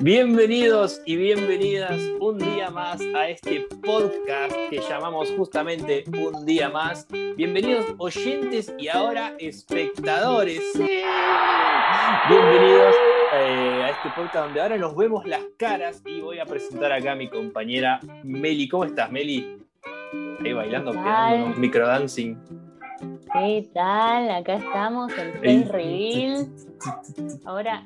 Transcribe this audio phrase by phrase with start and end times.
[0.00, 7.08] Bienvenidos y bienvenidas un día más a este podcast que llamamos justamente Un día más.
[7.36, 10.60] Bienvenidos oyentes y ahora espectadores.
[12.28, 12.94] Bienvenidos
[13.32, 17.12] eh, a este podcast donde ahora nos vemos las caras y voy a presentar acá
[17.12, 18.68] a mi compañera Meli.
[18.68, 19.63] ¿Cómo estás, Meli?
[20.44, 22.38] Ahí bailando, pegando microdancing.
[23.32, 24.30] ¿Qué tal?
[24.30, 26.48] Acá estamos, el Face Reveal.
[27.46, 27.82] Ahora,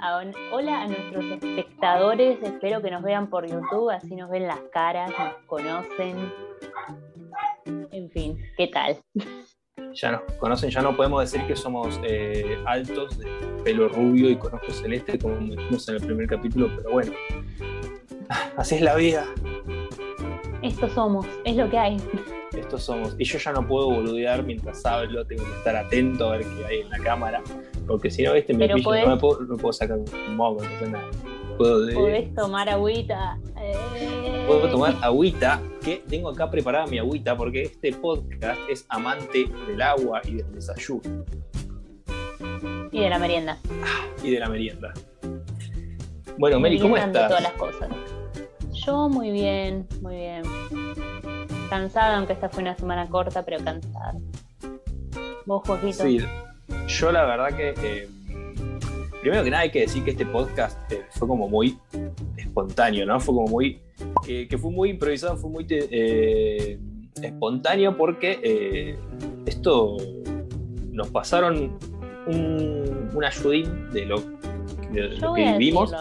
[0.51, 2.43] hola a nuestros espectadores.
[2.43, 6.33] Espero que nos vean por YouTube, así nos ven las caras, nos conocen.
[7.93, 8.97] En fin, ¿qué tal?
[9.95, 13.27] Ya nos conocen, ya no podemos decir que somos eh, altos, de
[13.63, 17.13] pelo rubio y con ojos celeste, como dijimos en el primer capítulo, pero bueno,
[18.57, 19.27] así es la vida.
[20.61, 21.97] Esto somos, es lo que hay
[22.69, 23.17] estos somos.
[23.19, 26.67] Y yo ya no puedo boludear mientras hablo, tengo que estar atento a ver qué
[26.67, 27.43] hay en la cámara,
[27.87, 30.79] porque si no, este me pillo, no, me puedo, no puedo sacar un moco, no
[30.79, 31.09] sé nada.
[31.57, 33.39] Puedo Podés tomar agüita.
[33.57, 34.45] Eh.
[34.47, 39.83] Puedo tomar agüita, que tengo acá preparada mi agüita, porque este podcast es amante del
[39.83, 41.25] agua y del desayuno.
[42.93, 43.59] Y de la merienda.
[43.83, 44.93] Ah, y de la merienda.
[46.37, 47.29] Bueno, Meli, ¿cómo estás?
[47.29, 47.89] todas las cosas.
[48.73, 50.88] Yo muy bien, muy bien
[51.69, 54.15] Cansada, aunque esta fue una semana corta, pero cansada.
[55.45, 56.05] ¿Vos, Joaquito?
[56.05, 56.21] Sí,
[56.89, 57.75] yo la verdad que.
[57.83, 58.09] Eh,
[59.21, 61.79] primero que nada hay que decir que este podcast eh, fue como muy
[62.37, 63.21] espontáneo, ¿no?
[63.21, 63.81] Fue como muy.
[64.25, 66.79] que fue muy improvisado, fue muy eh,
[67.23, 68.97] espontáneo porque
[69.47, 69.97] esto
[70.93, 71.79] nos pasaron
[72.27, 74.21] un, un ayudín de lo,
[74.93, 75.95] de, lo que vivimos.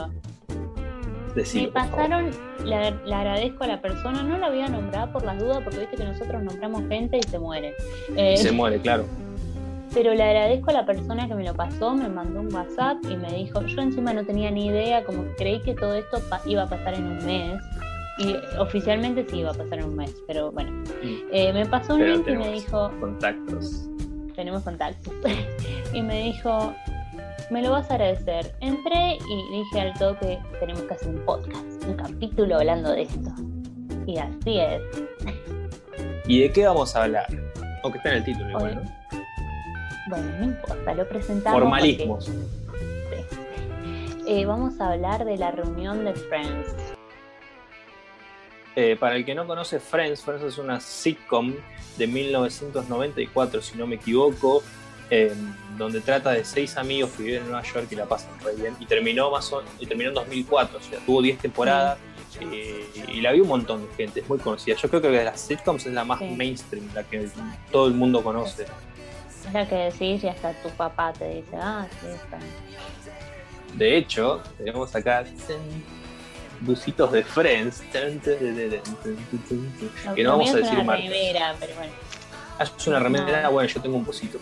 [1.54, 2.32] Me pasaron,
[2.66, 5.98] le, agradezco a la persona, no la voy a nombrar por las dudas, porque viste
[5.98, 7.76] que nosotros nombramos gente y se muere.
[8.16, 9.06] Eh, se muere, claro.
[9.94, 13.16] Pero le agradezco a la persona que me lo pasó, me mandó un WhatsApp y
[13.16, 16.68] me dijo, yo encima no tenía ni idea, como creí que todo esto iba a
[16.68, 17.62] pasar en un mes.
[18.20, 20.84] Y oficialmente sí iba a pasar en un mes, pero bueno.
[21.32, 22.92] Eh, me pasó un link y me dijo...
[23.00, 23.88] Contactos.
[24.36, 25.14] Tenemos contactos.
[25.94, 26.74] y me dijo,
[27.50, 28.54] me lo vas a agradecer.
[28.60, 33.32] Entré y dije al toque, tenemos que hacer un podcast, un capítulo hablando de esto.
[34.06, 34.82] Y así es.
[36.28, 37.28] ¿Y de qué vamos a hablar?
[37.84, 38.98] O que está en el título igual, ¿no?
[40.10, 41.60] Bueno, no importa, lo presentamos.
[41.60, 42.26] Formalismos.
[42.26, 42.32] Sí.
[44.30, 46.76] Eh, vamos a hablar de la reunión de Friends.
[48.76, 51.54] Eh, para el que no conoce Friends, Friends es una sitcom
[51.98, 54.64] de 1994, si no me equivoco,
[55.78, 58.76] donde trata de seis amigos que viven en Nueva York y la pasan muy bien.
[58.80, 61.98] Y terminó, más y terminó en 2004, o sea, tuvo 10 temporadas
[62.42, 64.76] eh, y la vi un montón de gente, es muy conocida.
[64.76, 67.28] Yo creo que de las sitcoms es la más mainstream, la que
[67.72, 68.64] todo el mundo conoce.
[68.64, 72.40] Es la que decís y hasta tu papá te dice, ah, sí, está.
[73.76, 75.24] De hecho, tenemos acá
[76.62, 77.84] busitos de Friends.
[80.16, 81.92] Que no vamos a decir una remera, pero bueno.
[82.60, 84.40] Ah, es una remera, bueno, yo tengo un busito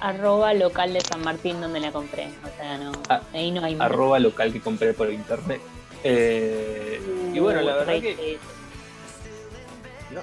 [0.00, 2.28] arroba local de San Martín donde la compré.
[2.44, 5.60] O sea, no, ah, ahí no hay Arroba local que compré por internet.
[6.02, 7.00] Eh,
[7.34, 8.38] y bueno, la verdad que.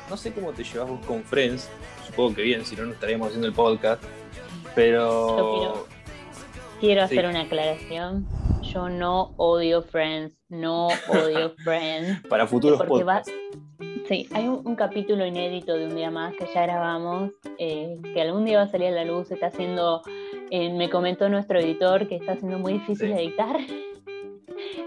[0.09, 1.69] No, sé cómo te llevas vos con Friends.
[2.05, 4.03] Supongo que bien, si no, no estaríamos haciendo el podcast.
[4.75, 5.87] Pero.
[6.79, 8.27] quiero, hacer una aclaración.
[8.61, 10.35] Yo no odio Friends.
[10.49, 12.27] No odio Friends.
[12.27, 13.31] Para futuros podcasts.
[14.07, 18.45] Sí, hay un, capítulo inédito de un día más que ya grabamos, eh, que algún
[18.45, 20.01] día va a salir a la luz, está haciendo,
[20.49, 23.57] eh, me comentó nuestro editor que está haciendo muy difícil de editar,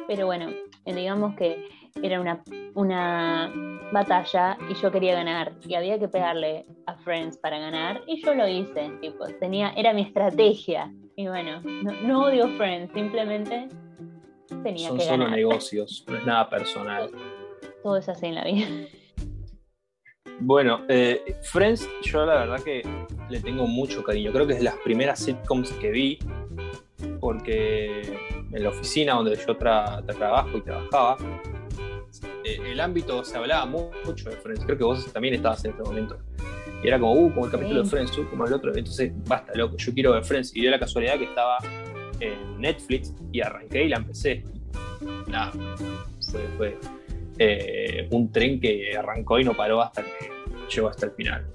[0.09, 0.49] pero bueno,
[0.87, 1.69] eh, digamos que
[2.03, 2.43] era una,
[2.75, 3.53] una
[3.93, 8.35] batalla y yo quería ganar y había que pegarle a Friends para ganar y yo
[8.35, 11.61] lo hice, tipo, tenía, era mi estrategia y bueno,
[12.07, 13.69] no, odio Friends, simplemente
[14.63, 15.19] tenía Son que ganar.
[15.19, 17.11] Son solo negocios, no es nada personal.
[17.83, 18.67] Todo es así en la vida.
[20.41, 22.83] Bueno, eh, Friends, yo la verdad que
[23.29, 24.33] le tengo mucho cariño.
[24.33, 26.19] Creo que es de las primeras sitcoms que vi,
[27.21, 28.19] porque
[28.51, 31.19] en la oficina donde yo trabajo y trabajaba,
[32.45, 34.65] eh, el ámbito se hablaba mucho de Friends.
[34.65, 36.19] Creo que vos también estabas en este momento.
[36.83, 38.75] Y era como, uh, como el capítulo de Friends, uh, como el otro.
[38.75, 40.57] Entonces, basta, loco, yo quiero ver Friends.
[40.57, 41.59] Y dio la casualidad que estaba
[42.19, 44.43] en Netflix y arranqué y la empecé.
[45.27, 45.53] Nada,
[46.31, 47.00] fue, fue
[47.43, 50.31] eh, un tren que arrancó y no paró hasta que
[50.73, 51.47] llegó hasta el final.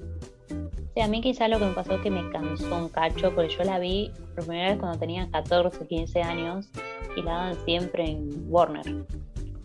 [0.95, 3.53] Sí, a mí quizá lo que me pasó es que me cansó un cacho, porque
[3.53, 6.71] yo la vi por primera vez cuando tenía 14, 15 años
[7.15, 9.05] y la daban siempre en Warner.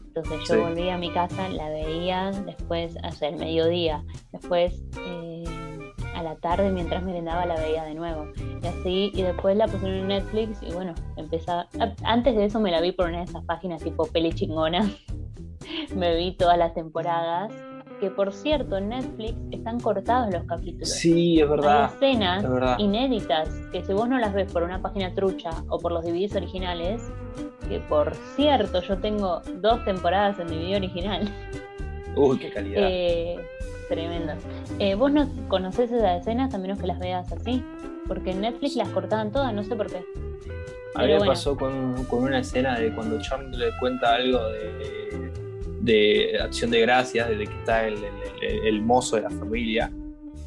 [0.08, 4.05] Entonces yo volví a mi casa, la veía después, hacia el mediodía.
[4.32, 5.44] Después eh,
[6.14, 8.26] a la tarde mientras merendaba la veía de nuevo.
[8.62, 11.66] Y así, y después la pusieron en Netflix y bueno, empezaba.
[12.02, 14.90] Antes de eso me la vi por una de esas páginas tipo peli chingona.
[15.94, 17.52] me vi todas las temporadas.
[18.00, 20.88] Que por cierto, en Netflix están cortados los capítulos.
[20.88, 21.90] Sí, es verdad.
[22.00, 25.93] Hay escenas inéditas que si vos no las ves por una página trucha o por
[25.93, 27.02] los DVDs originales,
[27.69, 31.28] que por cierto yo tengo dos temporadas en DVD original.
[32.16, 32.82] Uy, qué calidad.
[32.90, 33.38] Eh,
[33.90, 34.32] tremendo.
[34.78, 37.62] Eh, ¿Vos no conocés esas escenas a menos que las veas así?
[38.08, 40.02] Porque en Netflix las cortaban todas, no sé por qué.
[40.94, 45.00] A mí me pasó con, una escena de cuando Charlie le cuenta algo de,
[46.43, 49.91] acción de gracias, desde que está el, mozo de la familia,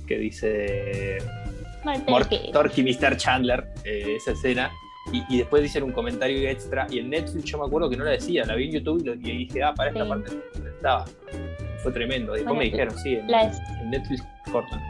[0.07, 1.17] que dice
[2.51, 3.17] Torky Mr.
[3.17, 4.71] Chandler, eh, esa escena,
[5.11, 8.11] y, después dicen un comentario extra, y en Netflix yo me acuerdo que no la
[8.11, 10.31] decía, la vi en YouTube y, dije, ah, para esta parte
[10.61, 11.05] no estaba
[11.83, 12.31] fue tremendo.
[12.33, 13.27] Después me dijeron, sí, en,
[13.89, 14.81] Netflix cortan.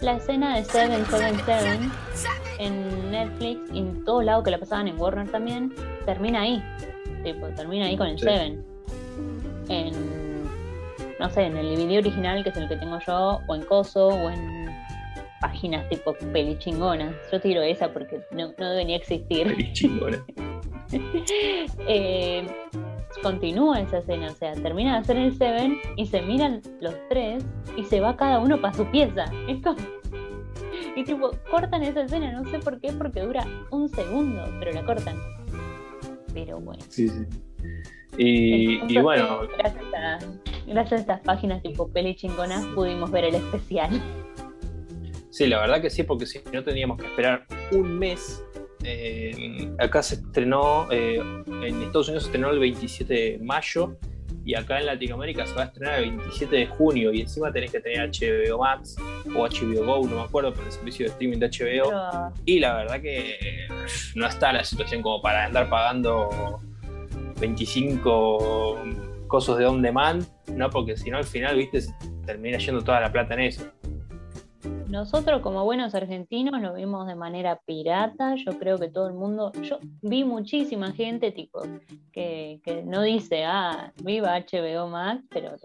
[0.00, 1.90] La escena de 777
[2.58, 5.74] en Netflix y en todos lados que la pasaban en Warner también,
[6.06, 6.62] termina ahí.
[7.24, 8.71] Tipo, termina ahí con el 7.
[9.68, 9.92] En,
[11.18, 14.08] no sé, en el DVD original, que es el que tengo yo, o en Coso,
[14.08, 14.70] o en
[15.40, 17.12] páginas tipo peli chingona.
[17.30, 19.48] Yo tiro esa porque no, no debería existir.
[19.48, 20.24] Peli chingona.
[21.88, 22.46] eh,
[23.22, 27.44] continúa esa escena, o sea, termina de hacer el Seven y se miran los tres
[27.76, 29.24] y se va cada uno para su pieza.
[29.48, 29.78] Es como...
[30.94, 34.84] Y tipo, cortan esa escena, no sé por qué, porque dura un segundo, pero la
[34.84, 35.16] cortan.
[36.34, 36.82] Pero bueno.
[36.88, 37.24] Sí, sí.
[38.16, 39.48] Y, bueno.
[40.66, 43.90] Gracias a, estas páginas tipo peli chingonas pudimos ver el especial.
[45.30, 48.44] Sí, la verdad que sí, porque si no teníamos que esperar un mes
[48.84, 53.96] eh, acá se estrenó, eh, en Estados Unidos se estrenó el 27 de mayo
[54.44, 57.70] y acá en Latinoamérica se va a estrenar el 27 de junio y encima tenés
[57.70, 58.96] que tener HBO Max
[59.36, 62.32] o HBO Go, no me acuerdo, por el servicio de streaming de HBO.
[62.44, 63.68] Y la verdad que eh,
[64.16, 66.60] no está la situación como para andar pagando
[67.42, 68.78] 25
[69.26, 70.24] cosas de on demand,
[70.54, 70.70] ¿no?
[70.70, 71.80] Porque si no al final, viste,
[72.24, 73.64] termina yendo toda la plata en eso.
[74.88, 79.50] Nosotros como buenos argentinos lo vimos de manera pirata, yo creo que todo el mundo,
[79.62, 81.62] yo vi muchísima gente tipo
[82.12, 85.56] que, no dice, ah, viva HBO Max, pero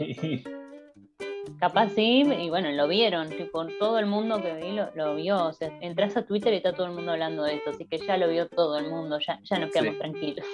[1.59, 5.53] capaz sí, y bueno, lo vieron, tipo todo el mundo que vi lo, vio, o
[5.53, 8.17] sea, entras a Twitter y está todo el mundo hablando de esto, así que ya
[8.17, 10.45] lo vio todo el mundo, ya, ya nos quedamos tranquilos.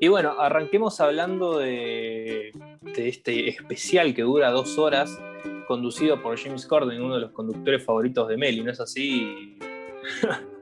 [0.00, 5.18] Y bueno, arranquemos hablando de, de este especial que dura dos horas
[5.66, 9.56] conducido por James Corden, uno de los conductores favoritos de Meli, ¿no es así?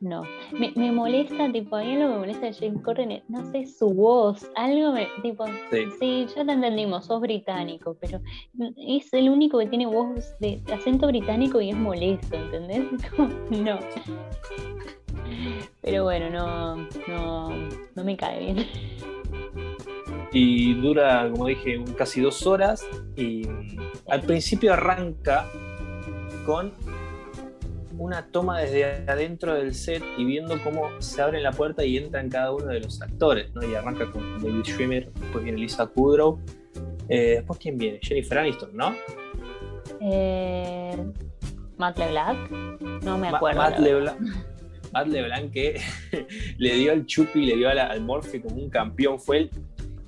[0.00, 3.66] no, me, molesta, tipo, a mí lo que me molesta de James Corden no sé,
[3.66, 6.26] su voz, algo me, tipo, sí.
[6.34, 8.20] ya te entendimos, sos británico, pero
[8.76, 12.84] es el único que tiene voz de acento británico y es molesto, ¿entendés?
[13.50, 13.78] no.
[15.80, 18.66] Pero bueno, no, no, no me cae bien
[20.34, 22.84] y dura, como dije, casi dos horas.
[23.16, 23.46] Y
[24.08, 25.46] al principio arranca
[26.44, 26.72] con
[27.96, 32.28] una toma desde adentro del set y viendo cómo se abre la puerta y entran
[32.28, 33.62] cada uno de los actores, ¿no?
[33.62, 36.40] Y arranca con David Schwimmer, después viene Lisa Kudrow.
[37.08, 38.00] Eh, después, ¿quién viene?
[38.02, 38.92] Jennifer Aniston, ¿no?
[40.00, 40.96] Eh,
[41.78, 42.50] Matt LeBlanc,
[43.04, 43.60] no me acuerdo.
[43.60, 44.18] Matt, LeBlanc,
[44.94, 45.80] Matt LeBlanc que
[46.58, 49.50] le dio al Chupi, le dio al, al Morphe como un campeón, fue el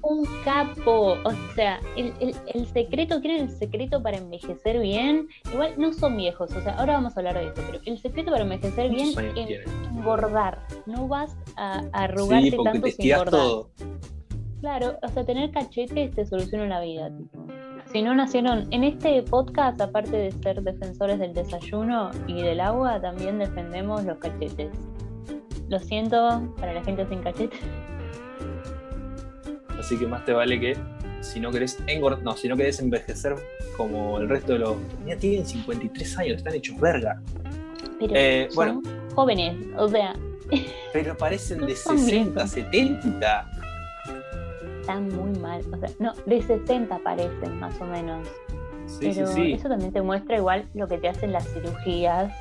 [0.07, 1.19] un capo.
[1.25, 5.29] O sea, el, el, secreto, ¿quieren el secreto para envejecer bien?
[5.53, 8.31] Igual no son viejos, o sea, ahora vamos a hablar de esto, pero el secreto
[8.31, 10.65] para envejecer bien es engordar.
[10.87, 13.31] No vas a, arrugarte tanto sin engordar.
[13.31, 13.71] Todo.
[14.61, 17.11] Claro, o sea, tener cachetes te soluciona la vida.
[17.93, 23.01] Si no nacieron en este podcast, aparte de ser defensores del desayuno y del agua,
[23.01, 24.71] también defendemos los cachetes.
[25.69, 27.61] Lo siento para la gente sin cachetes.
[29.79, 30.77] Así que más te vale que
[31.21, 33.35] si no querés engordar, no, si no querés envejecer
[33.77, 34.77] como el resto de los.
[35.07, 37.21] Ya tienen 53 años, están hechos verga.
[37.99, 38.83] Pero eh, son
[39.15, 40.15] jóvenes, o sea.
[40.93, 43.51] Pero parecen de 60, 70.
[44.87, 48.29] Están muy mal, o sea, no, de 60 parecen más o menos.
[48.87, 49.53] Sí, Pero sí, sí.
[49.53, 52.33] eso también te muestra igual lo que te hacen las cirugías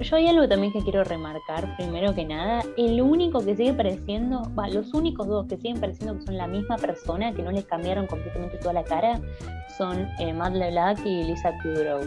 [0.00, 4.42] yo hay algo también que quiero remarcar, primero que nada, el único que sigue pareciendo,
[4.72, 8.06] los únicos dos que siguen pareciendo que son la misma persona, que no les cambiaron
[8.06, 9.20] completamente toda la cara,
[9.76, 12.00] son eh, Matt LeBlanc y Lisa Kudrow.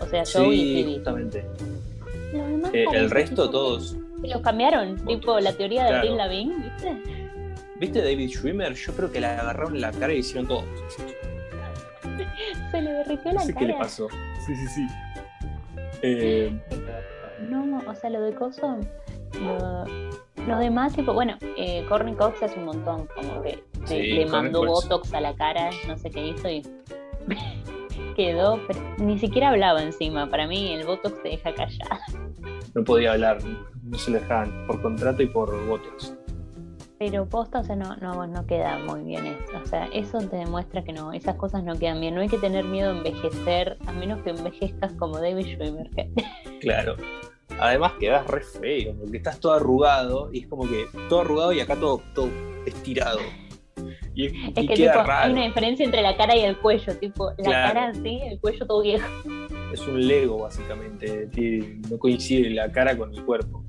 [0.00, 0.94] O sea, Joe y Phoebe.
[0.94, 1.44] justamente.
[2.72, 3.96] Eh, el resto todos.
[4.22, 7.17] Los cambiaron, tipo la teoría de Bill Lavigne, ¿viste?
[7.80, 8.74] ¿Viste David Schwimmer?
[8.74, 10.64] Yo creo que le agarraron la cara y hicieron todo.
[12.70, 13.66] Se le derritió la no sé cara.
[13.66, 14.08] qué le pasó.
[14.46, 14.86] Sí, sí, sí.
[16.02, 16.52] Eh,
[17.48, 18.78] No, o sea, lo de Coso,
[19.40, 19.84] lo,
[20.46, 24.26] lo demás, tipo, bueno, eh, Courtney Cox hace un montón, como que le- Sí, le
[24.26, 24.88] mandó Cox.
[24.88, 26.62] Botox a la cara, no sé qué hizo y
[28.16, 30.28] quedó, pero ni siquiera hablaba encima.
[30.28, 32.00] Para mí el Botox te deja callada.
[32.74, 33.38] no podía hablar,
[33.82, 36.14] no se lo dejaban por contrato y por votos.
[36.98, 39.58] Pero posta, o sea, no, no, no queda muy bien eso.
[39.62, 42.14] O sea, eso te demuestra que no, esas cosas no quedan bien.
[42.14, 45.88] No hay que tener miedo a envejecer, a menos que envejezcas como David Schwimmer.
[46.60, 46.96] Claro.
[47.60, 51.60] Además quedas re feo, porque estás todo arrugado y es como que todo arrugado y
[51.60, 52.28] acá todo, todo
[52.66, 53.20] estirado.
[54.14, 55.26] Y, y Es que queda tipo, raro.
[55.26, 57.74] hay una diferencia entre la cara y el cuello, tipo, la Claro.
[57.74, 59.06] cara así, el cuello todo viejo.
[59.72, 61.28] Es un Lego, básicamente.
[61.88, 63.62] No coincide la cara con el cuerpo.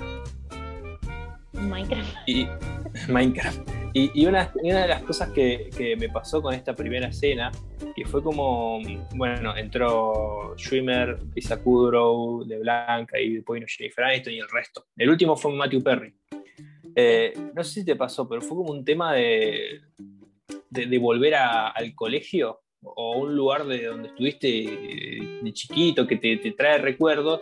[1.54, 2.16] Minecraft.
[2.28, 2.48] Y
[3.10, 3.70] Minecraft.
[3.94, 7.52] Y, una, de las cosas que, me pasó con esta primera escena,
[7.96, 8.80] que fue como,
[9.16, 14.86] bueno, entró Schwimmer, Lisa Kudrow, de Blanca y después Jennifer Aniston y el resto.
[14.96, 16.14] El último fue Matthew Perry.
[16.96, 19.82] Eh, no sé si te pasó, pero fue como un tema de,
[20.70, 26.16] de, volver a- al colegio o un lugar de donde estuviste eh, de chiquito que
[26.18, 27.42] te trae recuerdos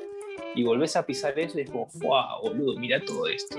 [0.55, 2.77] y volvés a pisar eso y es como, ¡fuah, boludo!
[2.77, 3.57] Mira todo esto.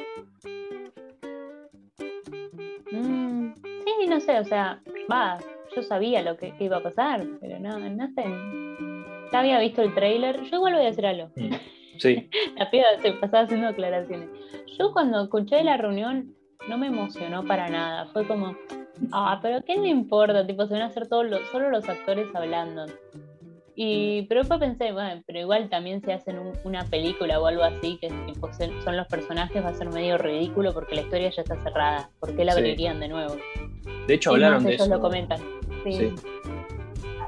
[2.90, 4.80] Mm, sí, no sé, o sea,
[5.10, 5.38] va,
[5.74, 8.24] yo sabía lo que, que iba a pasar, pero no, no sé.
[9.32, 10.42] Ya había visto el trailer.
[10.44, 11.30] Yo igual voy a decir algo.
[11.36, 11.54] Mm.
[11.98, 14.28] Sí, La piba se pasaba haciendo aclaraciones.
[14.78, 16.32] Yo cuando escuché la reunión
[16.68, 18.06] no me emocionó para nada.
[18.12, 18.56] Fue como,
[19.10, 20.46] ah, pero ¿qué le importa?
[20.46, 22.86] Tipo, se van a hacer todos los, solo los actores hablando.
[23.80, 27.62] Y, pero después pensé, bueno, pero igual también si hacen un- una película o algo
[27.62, 31.42] así, que tipo, son los personajes, va a ser medio ridículo porque la historia ya
[31.42, 32.10] está cerrada.
[32.18, 32.58] ¿Por qué la Sí.
[32.58, 33.36] abrirían de nuevo?
[34.08, 34.94] de hecho hablaron de ellos eso.
[34.96, 35.38] lo comentan.
[35.84, 35.92] Sí.
[35.92, 36.14] Sí.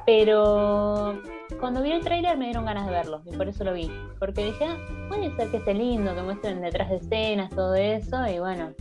[0.07, 1.21] Pero
[1.61, 3.90] cuando vi el tráiler me dieron ganas de verlo y por eso lo vi.
[4.19, 4.76] Porque dije, ah,
[5.09, 8.26] puede ser que esté lindo, que muestren detrás de escenas, todo eso.
[8.26, 8.73] Y bueno,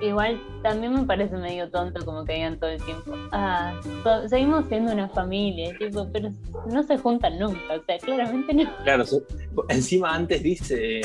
[0.00, 3.14] igual también me parece medio tonto como que digan todo el tiempo.
[3.32, 6.30] Ah, so- seguimos siendo una familia, tipo, pero
[6.70, 7.74] no se juntan nunca.
[7.74, 8.76] O sea, claramente no.
[8.84, 9.22] Claro, so-
[9.68, 11.00] encima antes dice,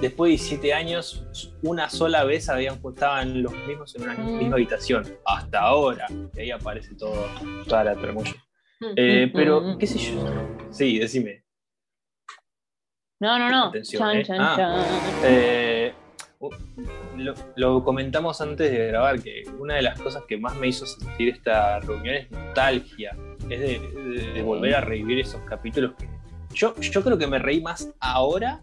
[0.00, 1.24] después de 17 años,
[1.62, 4.38] una sola vez habían estaban los mismos en una Mm.
[4.38, 5.04] misma habitación.
[5.24, 6.06] Hasta ahora.
[6.34, 7.26] Y ahí aparece todo,
[7.68, 8.34] toda la tramulla.
[8.96, 10.24] Eh, pero, qué sé yo.
[10.70, 11.44] Sí, decime.
[13.20, 13.66] No, no, no.
[13.66, 14.24] Atención, Chan, eh.
[14.24, 14.54] chan, Ah.
[14.56, 14.84] chan.
[15.24, 15.71] Eh,
[17.16, 20.86] lo, lo comentamos antes de grabar, que una de las cosas que más me hizo
[20.86, 23.16] sentir esta reunión es nostalgia.
[23.50, 26.08] Es de, de- de volver a revivir esos capítulos que.
[26.54, 28.62] Yo, yo creo que me reí más ahora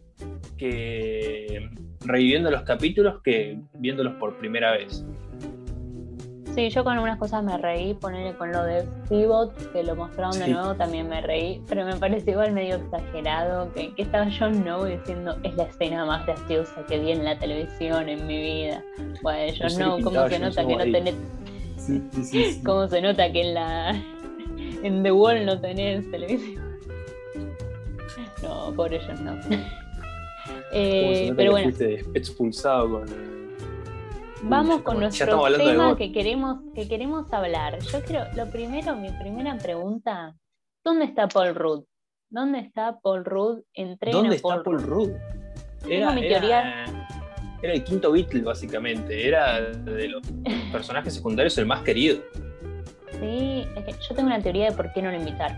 [0.57, 1.69] que
[2.05, 5.03] reviviendo los capítulos que viéndolos por primera vez.
[6.55, 10.37] Sí, yo con algunas cosas me reí, ponerle con lo de Pivot, que lo mostraron
[10.39, 14.55] de nuevo, también me reí, pero me pareció igual medio exagerado, que, que estaba Jon
[14.55, 18.83] Snow diciendo, es la escena más graciosa que vi en la televisión en mi vida.
[19.21, 21.15] Bueno, Jon No Snow, ¿cómo se nota que no tenés,
[21.77, 22.61] Sí, sí, sí.
[22.65, 23.91] cómo se nota que en la
[24.83, 26.67] en The Wall no tenés televisión?
[28.41, 29.35] No, pobre Jon Snow.
[30.71, 31.65] Eh, pero bueno.
[31.65, 33.38] fuiste expulsado con.
[34.43, 37.79] Vamos con estamos- nuestro tema que queremos, que queremos hablar.
[37.79, 40.35] Yo creo, lo primero, mi primera pregunta,
[40.83, 41.83] ¿dónde está Paul Rudd?
[42.29, 43.59] ¿Dónde está Paul Rudd?
[43.73, 45.09] Entrena ¿Dónde a Paul está Paul Rudd.
[45.85, 46.85] Tengo mi teoría.
[47.61, 49.27] era el quinto Beatle, básicamente.
[49.27, 50.21] Era de los
[50.71, 52.19] personajes secundarios el más querido.
[53.19, 55.57] Sí, es que yo tengo una teoría de por qué no lo invitaron.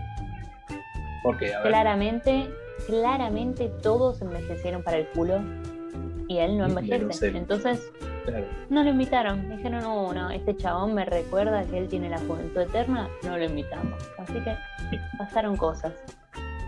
[1.22, 2.50] Porque, Claramente,
[2.86, 5.40] claramente todos envejecieron para el culo
[6.26, 7.28] y él no Mm, envejece.
[7.28, 7.92] Entonces,
[8.24, 9.48] claro, no lo invitaron.
[9.56, 13.44] Dijeron, no, no, este chabón me recuerda que él tiene la juventud eterna, no lo
[13.44, 14.02] invitamos.
[14.18, 14.54] Así que
[15.18, 15.92] pasaron cosas.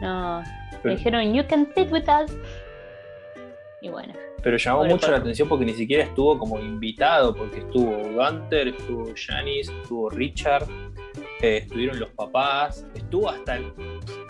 [0.01, 0.43] No,
[0.83, 2.37] Pero- dijeron, you can sit with us.
[3.81, 7.97] Y bueno, pero llamó mucho la atención porque ni siquiera estuvo como invitado, porque estuvo
[8.15, 10.67] Gunter, estuvo Janice, estuvo Richard,
[11.43, 13.73] eh, estuvieron los papás, estuvo hasta el.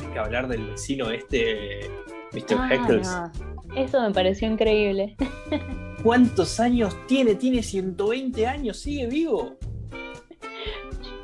[0.00, 1.88] Hay que hablar del vecino este,
[2.32, 2.56] Mr.
[2.58, 3.08] Ah, Heckles.
[3.08, 3.76] no.
[3.76, 5.16] Eso me pareció increíble.
[6.04, 7.34] ¿Cuántos años tiene?
[7.34, 9.56] Tiene 120 años, sigue vivo.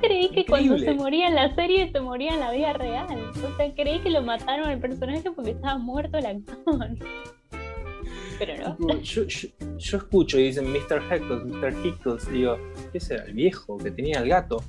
[0.00, 3.06] Creí que cuando se moría en la serie se moría en la vida real.
[3.44, 6.56] O sea, creí que lo mataron al personaje porque estaba muerto el actor.
[8.38, 9.00] Pero no.
[9.02, 11.02] Yo, yo, yo escucho y dicen Mr.
[11.10, 11.74] Heckles, Mr.
[11.84, 12.56] Heckles, y digo,
[12.90, 14.64] ¿qué será el viejo que tenía el gato?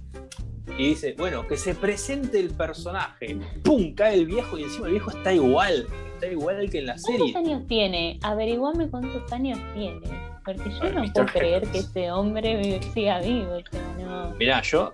[0.77, 3.38] Y dice, bueno, que se presente el personaje.
[3.63, 3.96] ¡Pum!
[3.96, 5.88] Cae el viejo y encima el viejo está igual.
[6.22, 7.36] Está igual que en la ¿Cuántos serie.
[7.36, 8.20] años tiene?
[8.22, 10.01] Averiguame cuántos años tiene.
[10.46, 11.13] Porque yo no Mr.
[11.13, 13.56] puedo creer que ese hombre siga vivo.
[13.56, 14.36] O sea, no.
[14.36, 14.94] Mirá, yo,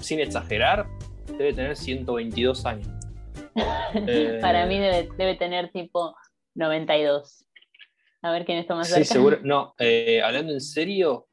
[0.00, 0.88] sin exagerar,
[1.38, 2.88] debe tener 122 años.
[4.40, 6.16] Para mí debe, debe tener tipo
[6.56, 7.44] 92.
[8.22, 9.04] A ver quién está más cerca.
[9.04, 9.38] Sí, seguro.
[9.44, 11.28] No, eh, hablando en serio,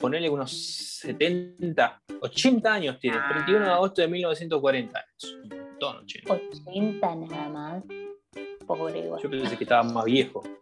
[0.00, 3.18] ponele unos 70, 80 años tiene.
[3.28, 5.04] 31 de agosto de 1940.
[5.18, 6.32] Es un montón, 80.
[6.32, 7.84] 80 nada más.
[8.66, 9.22] Pobre igual.
[9.22, 10.42] Yo pensé que estaba más viejo.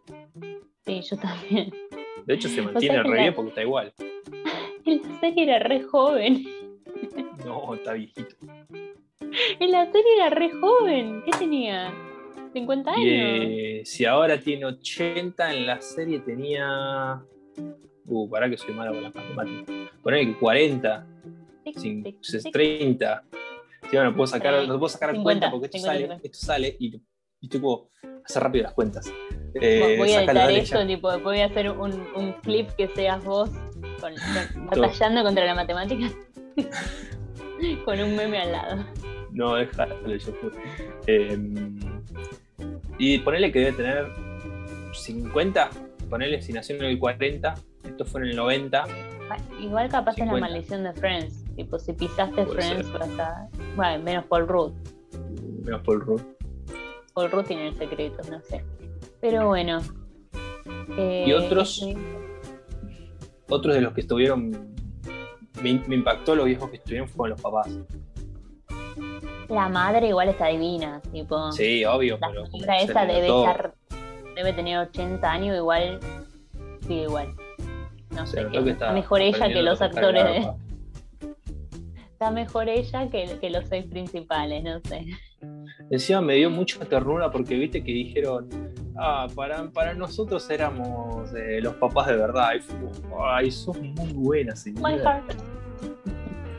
[0.85, 1.71] Sí, yo también.
[2.25, 3.93] De hecho, se mantiene que re la- bien porque está igual.
[4.85, 6.43] En la serie era re joven.
[7.45, 8.35] No, está viejito.
[9.59, 11.21] En la serie era re joven.
[11.25, 11.89] ¿Qué tenía?
[12.53, 12.97] ¿50 años?
[13.05, 17.21] Eh, si ahora tiene 80, en la serie tenía.
[18.05, 19.75] Uh, pará que soy malo con las matemáticas.
[20.01, 21.07] Ponele que 40,
[21.63, 22.51] Tic, tic, ses- tic.
[22.53, 23.23] 30.
[23.89, 26.27] Sí, bueno, puedo sacar, no puedo sacar 50, cuenta porque esto 50, sale, 50.
[26.27, 27.01] esto sale y,
[27.43, 27.89] y como
[28.25, 29.11] hacer rápido las cuentas.
[29.53, 33.23] Voy- Eh, voy a editar esto, tipo, voy a hacer un, un clip que seas
[33.23, 33.49] vos
[33.99, 36.09] con- con- batallando contra la matemática
[37.85, 38.85] con un meme al lado.
[39.31, 40.31] No, déjalo, yo.
[41.07, 41.37] Eh,
[42.97, 44.07] y ponele que debe tener
[44.93, 45.69] 50,
[46.09, 48.83] ponele si nació en el 40, esto fue en el 90.
[49.29, 50.39] Ah, Igual capaz es la 50.
[50.47, 51.43] maldición de Friends.
[51.55, 52.99] Tipo, si pisaste Puede Friends ser.
[52.99, 53.47] vas a.
[53.75, 54.73] Bueno, menos Paul Rudd.
[55.65, 56.21] Menos Paul Rudd.
[57.13, 58.63] Paul Rudd tiene el secreto, no sé.
[59.21, 59.81] Pero bueno.
[60.97, 61.75] Eh, ¿Y otros?
[61.75, 61.95] sí.
[63.49, 64.49] Otros de los que estuvieron,
[65.61, 67.69] me, me impactó lo viejos que estuvieron fueron los papás.
[69.49, 71.51] La madre igual está divina, tipo.
[71.51, 73.73] Sí, obvio, La pero se esa debe notó, estar.
[74.35, 75.99] Debe tener 80 años, igual.
[76.87, 77.35] Sí, igual.
[78.11, 78.47] No sé.
[78.47, 80.45] que está mejor ella que los actores.
[80.45, 80.49] el.
[82.11, 85.05] Está mejor ella que, que los seis principales, no sé.
[85.93, 88.47] Encima me dio mucha ternura porque viste que dijeron,
[88.97, 92.53] ah, para, para nosotros éramos eh, los papás de verdad.
[92.55, 92.77] Y fue
[93.29, 94.97] ay, sos muy buena, My señora.
[95.03, 95.33] heart.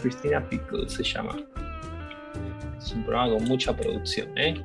[0.00, 1.34] Cristina Pickle se llama.
[2.78, 4.62] Es un programa con mucha producción, ¿eh?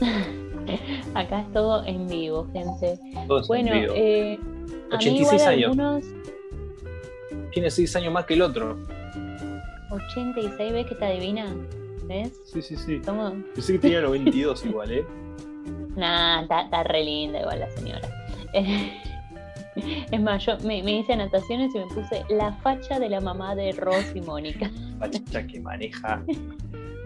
[1.14, 2.98] Acá es todo en vivo, gente.
[3.28, 3.92] Todo es en Bueno, vivo.
[3.94, 4.38] eh,
[4.92, 5.78] a mí 86 igual años.
[5.78, 6.04] algunos
[7.52, 8.78] Tiene 6 años más que el otro.
[9.90, 11.54] 86, ¿ves que está divina?
[12.06, 12.40] ¿Ves?
[12.44, 13.00] Sí, sí, sí.
[13.04, 13.32] Somos...
[13.54, 15.04] Pensé que tenía 92 igual, ¿eh?
[15.96, 18.08] Nah, está, está re linda igual la señora.
[20.10, 23.54] Es más, yo me, me hice anotaciones y me puse la facha de la mamá
[23.54, 24.70] de Ross y Mónica.
[25.00, 26.22] Facha que maneja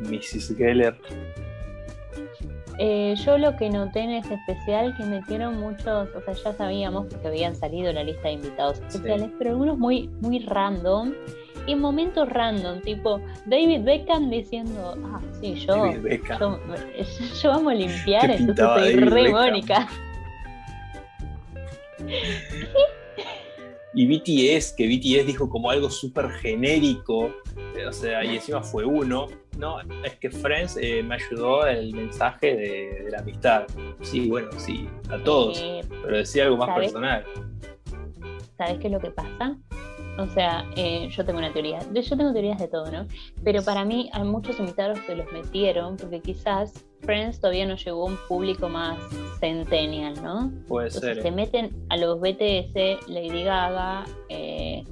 [0.01, 0.55] Mrs.
[0.57, 0.95] Geller.
[2.79, 7.07] Eh, yo lo que noté en este especial que metieron muchos, o sea, ya sabíamos
[7.07, 11.13] porque habían salido en la lista de invitados especiales, pero algunos muy, muy random
[11.67, 15.93] y en momentos random, tipo David Beckham diciendo, ah, sí, yo,
[16.41, 16.61] yo,
[17.43, 19.33] yo vamos a limpiar, ¿Qué entonces soy David re Beckham?
[19.33, 19.89] Mónica.
[23.95, 27.35] Y BTS, que BTS dijo como algo súper genérico,
[27.77, 29.27] eh, o sea, y encima fue uno.
[29.57, 33.67] No, es que Friends eh, me ayudó el mensaje de, de la amistad.
[34.03, 36.93] Sí, bueno, sí, a todos, Eh, pero decía algo más ¿sabes?
[36.93, 37.25] personal.
[38.57, 39.57] ¿Sabes qué es lo que pasa?
[40.19, 41.79] O sea, eh, yo tengo una teoría.
[41.91, 43.07] De- Yo tengo teorías de todo, ¿no?
[43.45, 48.03] Pero para mí hay muchos invitados que los metieron porque quizás Friends todavía no llegó
[48.03, 48.99] a un público más
[49.39, 50.51] centennial, ¿no?
[50.67, 51.23] Puede Entonces ser.
[51.23, 51.33] se eh.
[51.33, 54.83] meten a los BTS, Lady Gaga, eh,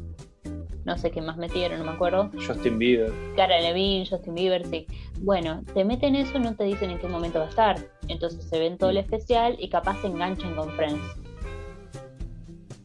[0.84, 2.30] no sé qué más metieron, no me acuerdo.
[2.46, 3.10] Justin Bieber.
[3.34, 4.86] Cara Levine, Justin Bieber, sí.
[5.22, 7.76] Bueno, te meten eso y no te dicen en qué momento va a estar.
[8.06, 11.00] Entonces se ven todo el especial y capaz se enganchan con Friends.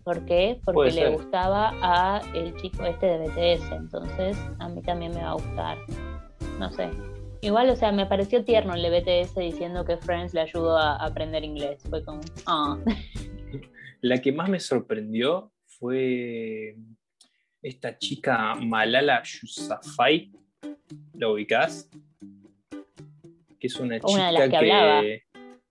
[0.03, 0.59] ¿Por qué?
[0.63, 3.71] Porque le gustaba a el chico este de BTS.
[3.71, 5.77] Entonces a mí también me va a gustar.
[6.59, 6.89] No sé.
[7.41, 10.95] Igual, o sea, me pareció tierno el de BTS diciendo que Friends le ayudó a
[10.95, 11.81] aprender inglés.
[11.89, 12.77] Fue como, ah,
[14.01, 16.75] La que más me sorprendió fue
[17.61, 20.31] esta chica Malala Yousafzai.
[21.13, 21.89] ¿La ubicás?
[23.59, 25.01] Que es una chica Una de las que hablaba.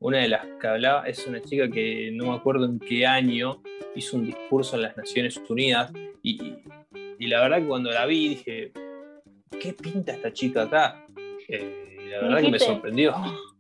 [0.01, 3.63] Una de las que hablaba es una chica que no me acuerdo en qué año
[3.95, 6.55] hizo un discurso en las Naciones Unidas y,
[7.19, 8.73] y la verdad que cuando la vi dije,
[9.61, 11.05] ¿qué pinta esta chica acá?
[11.49, 13.15] Eh, la verdad que me sorprendió.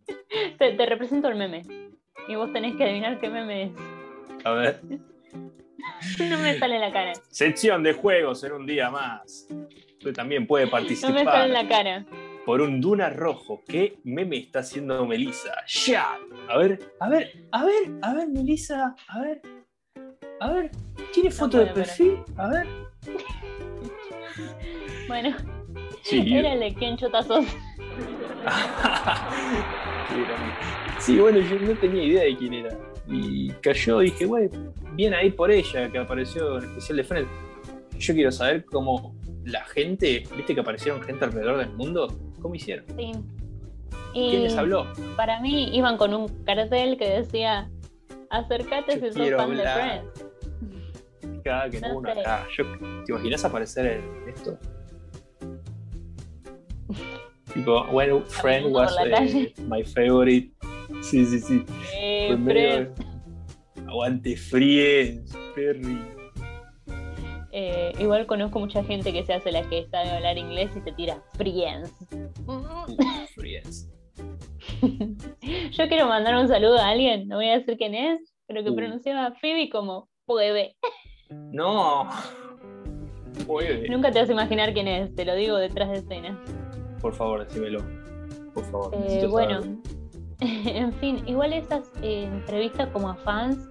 [0.59, 1.63] te, te represento el meme.
[2.27, 3.71] Y vos tenés que adivinar qué meme es.
[4.45, 4.81] A ver.
[6.19, 7.13] No me sale en la cara.
[7.29, 9.47] Sección de juegos en un día más.
[9.99, 12.07] Usted también puede No me sale participar en la cara.
[12.47, 13.63] Por un Duna rojo.
[13.67, 15.53] ¿Qué meme está haciendo Melissa?
[15.67, 16.19] ¡Ya!
[16.49, 19.43] A ver, a ver, a ver, a ver, Melissa, a ver.
[20.41, 20.71] A ver,
[21.13, 22.19] ¿tiene foto de perfil?
[22.37, 22.67] A ver.
[25.07, 25.37] Bueno,
[26.03, 26.75] Sí, era el de.
[30.99, 32.77] Sí, bueno, yo no tenía idea de quién era.
[33.09, 37.31] Y cayó, dije, bueno, bien ahí por ella, que apareció en el especial de Friends.
[37.99, 42.09] Yo quiero saber cómo la gente, viste que aparecieron gente alrededor del mundo,
[42.41, 42.85] ¿cómo hicieron?
[42.97, 43.13] Sí.
[44.13, 44.87] ¿Quién les habló?
[45.17, 47.71] Para mí iban con un cartel que decía,
[48.29, 50.25] acércate si sos fan de Friends.
[51.45, 52.47] Cada que no uno acá.
[53.07, 54.59] ¿Te imaginas aparecer en esto?
[57.55, 60.51] tipo, when Friend was eh, my favorite.
[61.03, 61.65] Sí, sí, sí.
[61.95, 62.89] Eh,
[63.87, 66.20] Aguante Friends, Perry.
[67.53, 70.93] Eh, igual conozco mucha gente que se hace la que sabe hablar inglés y te
[70.93, 71.93] tira Friends.
[73.35, 73.91] friends.
[75.73, 78.71] Yo quiero mandar un saludo a alguien, no voy a decir quién es, pero que
[78.71, 78.77] uh.
[78.77, 80.77] pronunciaba Phoebe como puede.
[81.31, 82.09] No.
[83.47, 83.89] Puede.
[83.89, 86.41] Nunca te vas a imaginar quién es, te lo digo detrás de escena.
[87.01, 87.81] Por favor, decímelo.
[88.55, 88.95] Por favor.
[89.09, 89.61] Eh, bueno,
[90.41, 93.69] en fin, igual esas eh, entrevistas como a fans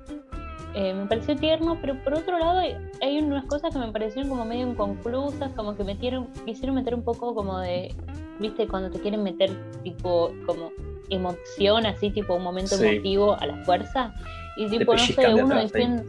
[0.75, 2.61] eh, me pareció tierno, pero por otro lado
[3.01, 7.03] hay unas cosas que me parecieron como medio inconclusas, como que metieron, quisieron meter un
[7.03, 7.93] poco como de,
[8.39, 9.51] viste, cuando te quieren meter
[9.83, 10.71] tipo como
[11.09, 14.13] emoción, así tipo un momento emotivo a la fuerza,
[14.57, 16.03] y tipo, no sé, uno diciendo...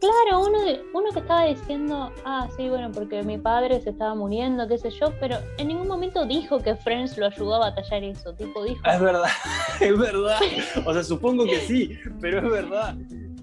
[0.00, 0.58] Claro, uno,
[0.94, 4.90] uno que estaba diciendo, ah, sí, bueno, porque mi padre se estaba muriendo, qué sé
[4.90, 8.80] yo, pero en ningún momento dijo que Friends lo ayudó a batallar eso, tipo dijo...
[8.88, 9.28] Es verdad,
[9.80, 10.38] es verdad.
[10.86, 12.94] O sea, supongo que sí, pero es verdad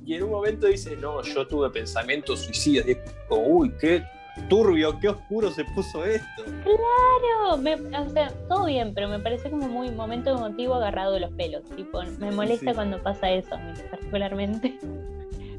[0.06, 2.88] y en un momento dice, no, yo tuve pensamientos suicidas.
[2.88, 4.04] Y es como, uy, qué
[4.50, 6.44] turbio, qué oscuro se puso esto.
[6.64, 11.32] Claro, o sea, todo bien, pero me parece como muy momento emotivo agarrado de los
[11.32, 11.64] pelos.
[11.76, 13.58] Tipo, me molesta cuando pasa eso
[13.90, 14.78] particularmente.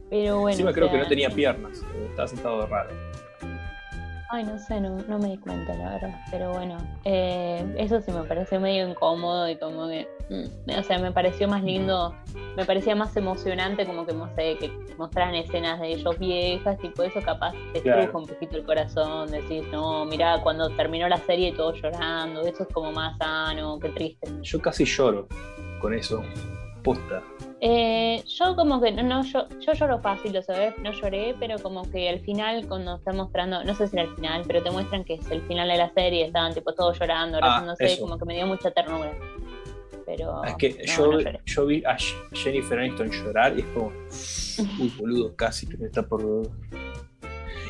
[0.08, 0.50] Pero bueno.
[0.50, 2.90] Encima creo que no tenía piernas, estaba sentado raro.
[4.28, 6.20] Ay, no sé, no, no me di cuenta, la verdad.
[6.30, 10.08] Pero bueno, eh, eso sí me pareció medio incómodo y como que.
[10.28, 12.12] Mm, o sea, me pareció más lindo,
[12.56, 17.04] me parecía más emocionante, como que, no sé, que mostraran escenas de ellos viejas, tipo
[17.04, 18.18] eso capaz te claro.
[18.18, 22.68] un poquito el corazón, decís, no, mira, cuando terminó la serie todo llorando, eso es
[22.72, 24.28] como más sano, qué triste.
[24.42, 25.28] Yo casi lloro
[25.80, 26.24] con eso,
[26.82, 27.22] posta.
[27.60, 31.90] Eh, yo como que no, yo, yo lloro fácil, lo sabes, no lloré, pero como
[31.90, 35.04] que al final cuando están mostrando, no sé si era el final, pero te muestran
[35.04, 38.24] que es el final de la serie, estaban tipo todos llorando, ah, sé como que
[38.26, 39.12] me dio mucha ternura.
[40.04, 41.96] Pero es que yo, yo vi a
[42.32, 43.90] Jennifer Aniston llorar y es como,
[44.78, 46.50] uy boludo, casi que me está por...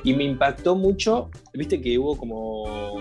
[0.02, 2.98] Y me impactó mucho, viste que hubo como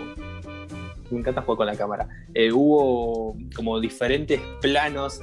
[1.12, 2.08] me encanta jugar con la cámara.
[2.34, 5.20] Eh, hubo como diferentes planos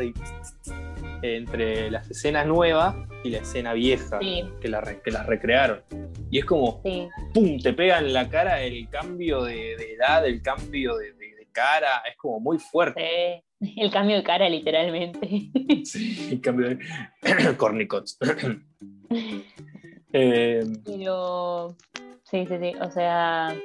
[1.23, 5.83] entre las escenas nuevas y la escena vieja que, la, que las recrearon.
[6.31, 10.97] Y es como, ¡pum!, te pega en la cara el cambio de, edad, el cambio
[10.97, 11.13] de,
[11.53, 13.45] cara, es como muy fuerte.
[13.61, 15.29] el cambio de cara, literalmente.
[15.85, 16.79] Sí, el cambio de.
[17.57, 18.19] Cornicots.
[20.15, 21.75] Eh, pero.
[22.25, 22.75] Sí, sí, sí.
[22.83, 23.57] O sea,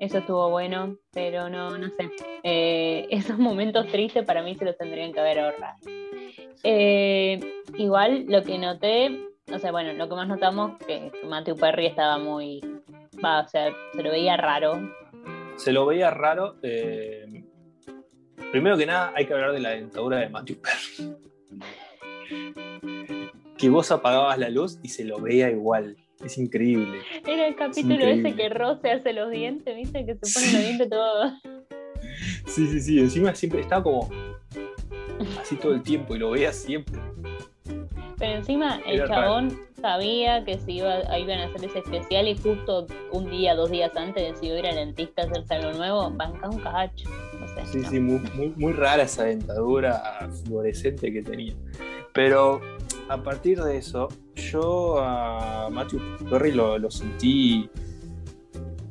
[0.00, 2.10] eso estuvo bueno, pero no, no sé.
[2.42, 5.76] Eh, esos momentos tristes para mí se los tendrían que haber ahorrado.
[6.64, 11.86] Eh, igual lo que noté, o sea, bueno, lo que más notamos que Matthew Perry
[11.86, 12.60] estaba muy,
[13.22, 14.80] va, o sea, se lo veía raro.
[15.56, 16.56] Se lo veía raro.
[16.62, 17.44] Eh,
[18.50, 21.16] primero que nada, hay que hablar de la dentadura de Matthew Perry.
[23.58, 25.98] que vos apagabas la luz y se lo veía igual.
[26.24, 26.98] Es increíble.
[27.26, 30.04] Era el capítulo ese que Ross se hace los dientes, ¿viste?
[30.04, 31.32] Que se pone los dientes todo.
[32.46, 32.98] Sí, sí, sí.
[32.98, 34.08] Encima siempre estaba como
[35.40, 37.00] así todo el tiempo y lo veía siempre.
[38.18, 42.86] Pero encima el chabón sabía que se iba, iban a hacer ese especial y justo
[43.12, 46.60] un día, dos días antes decidió ir al dentista a hacerse algo nuevo, banca un
[46.60, 47.08] cacho.
[47.64, 48.20] sí, sí, muy,
[48.56, 51.54] muy, rara esa dentadura fluorescente que tenía.
[52.12, 52.60] Pero
[53.10, 57.68] a partir de eso, yo a Matthew Perry lo, lo sentí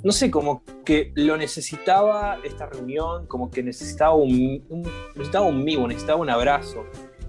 [0.03, 4.63] no sé, como que lo necesitaba esta reunión, como que necesitaba un,
[5.15, 6.85] necesitaba un necesitaba un abrazo.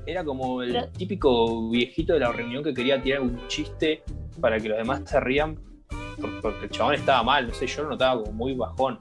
[0.06, 4.02] Era como el típico viejito de la reunión que quería tirar un chiste
[4.40, 5.58] para que los demás se rían
[6.42, 9.00] porque el chabón estaba mal, no sé, yo lo notaba como muy bajón.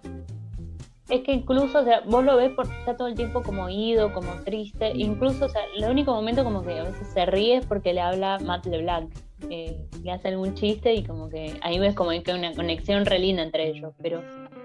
[1.09, 4.13] Es que incluso, o sea, vos lo ves porque está todo el tiempo como ido,
[4.13, 4.93] como triste.
[4.93, 4.99] Mm.
[4.99, 8.01] Incluso, o sea, el único momento como que a veces se ríe es porque le
[8.01, 9.11] habla Matt LeBlanc.
[9.49, 13.05] Eh, le hace algún chiste y como que ahí ves como que hay una conexión
[13.05, 13.93] re linda entre ellos.
[14.01, 14.21] Pero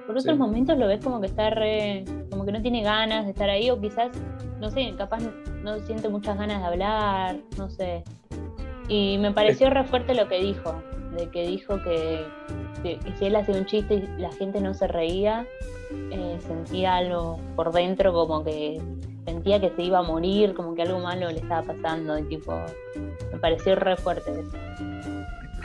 [0.06, 2.04] por otros momentos lo ves como que está re.
[2.30, 4.10] como que no tiene ganas de estar ahí, o quizás,
[4.60, 5.20] no sé, capaz
[5.62, 8.04] no siente muchas ganas de hablar, no sé.
[8.88, 10.74] Y me pareció re fuerte lo que dijo,
[11.16, 12.24] de que dijo que,
[13.18, 15.46] si él hacía un chiste y la gente no se reía,
[16.10, 18.80] eh, sentía algo por dentro como que
[19.24, 22.54] sentía que se iba a morir, como que algo malo le estaba pasando, y tipo,
[23.32, 24.56] me pareció re fuerte eso.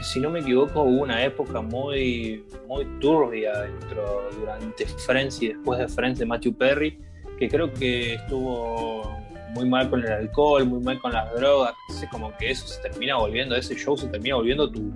[0.02, 5.80] si no me equivoco, hubo una época muy, muy turbia dentro, durante Friends y después
[5.80, 7.00] de Friends de Matthew Perry,
[7.38, 12.10] que creo que estuvo muy mal con el alcohol, muy mal con las drogas, entonces
[12.10, 14.92] como que eso se termina volviendo, ese show se termina volviendo tu,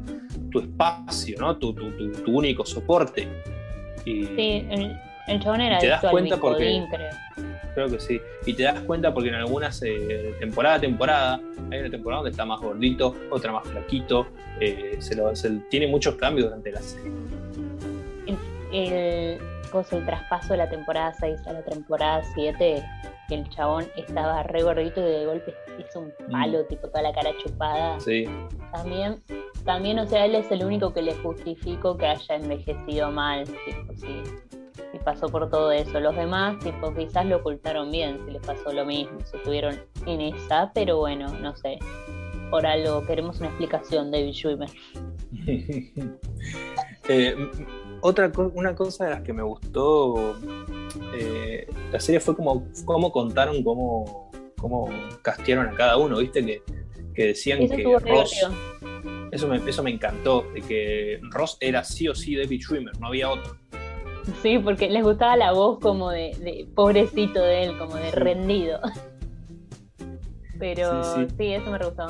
[0.60, 1.58] espacio, ¿no?
[1.58, 3.28] Tu, tu, tu, único soporte.
[4.06, 4.96] Y, sí, el,
[5.28, 6.86] el chabón era te das cuenta porque
[7.74, 7.88] creo.
[7.88, 8.22] que sí.
[8.46, 12.32] Y te das cuenta porque en algunas eh, temporada a temporada hay una temporada donde
[12.32, 14.28] está más gordito, otra más flaquito.
[14.60, 15.32] Eh, se lo,
[15.70, 17.12] tiene muchos cambios durante la serie.
[18.28, 19.40] El,
[19.92, 22.84] el traspaso de la temporada 6 a la temporada 7
[23.28, 26.32] que el chabón estaba re gordito y de golpe hizo un mm.
[26.32, 28.00] palo, tipo toda la cara chupada.
[28.00, 28.26] Sí.
[28.72, 29.22] También,
[29.66, 33.94] también, o sea, él es el único que le justifico que haya envejecido mal, tipo,
[33.96, 34.24] sí.
[34.94, 36.00] Y pasó por todo eso.
[36.00, 40.22] Los demás, tipo, quizás lo ocultaron bien, si les pasó lo mismo, se estuvieron en
[40.22, 41.80] esa, pero bueno, no sé.
[42.50, 44.70] Por algo queremos una explicación, David Schwimmer.
[47.10, 47.36] eh,
[48.04, 50.36] otra una cosa de las que me gustó
[51.16, 54.90] eh, la serie fue como cómo contaron cómo, cómo
[55.22, 56.62] castearon a cada uno, viste que,
[57.16, 58.46] que decían que Ross
[59.32, 63.08] eso me, eso me encantó, de que Ross era sí o sí David Schwimmer, no
[63.08, 63.58] había otro.
[64.44, 68.80] Sí, porque les gustaba la voz como de, pobrecito de él, como de rendido.
[70.60, 72.08] Pero sí, eso me gustó.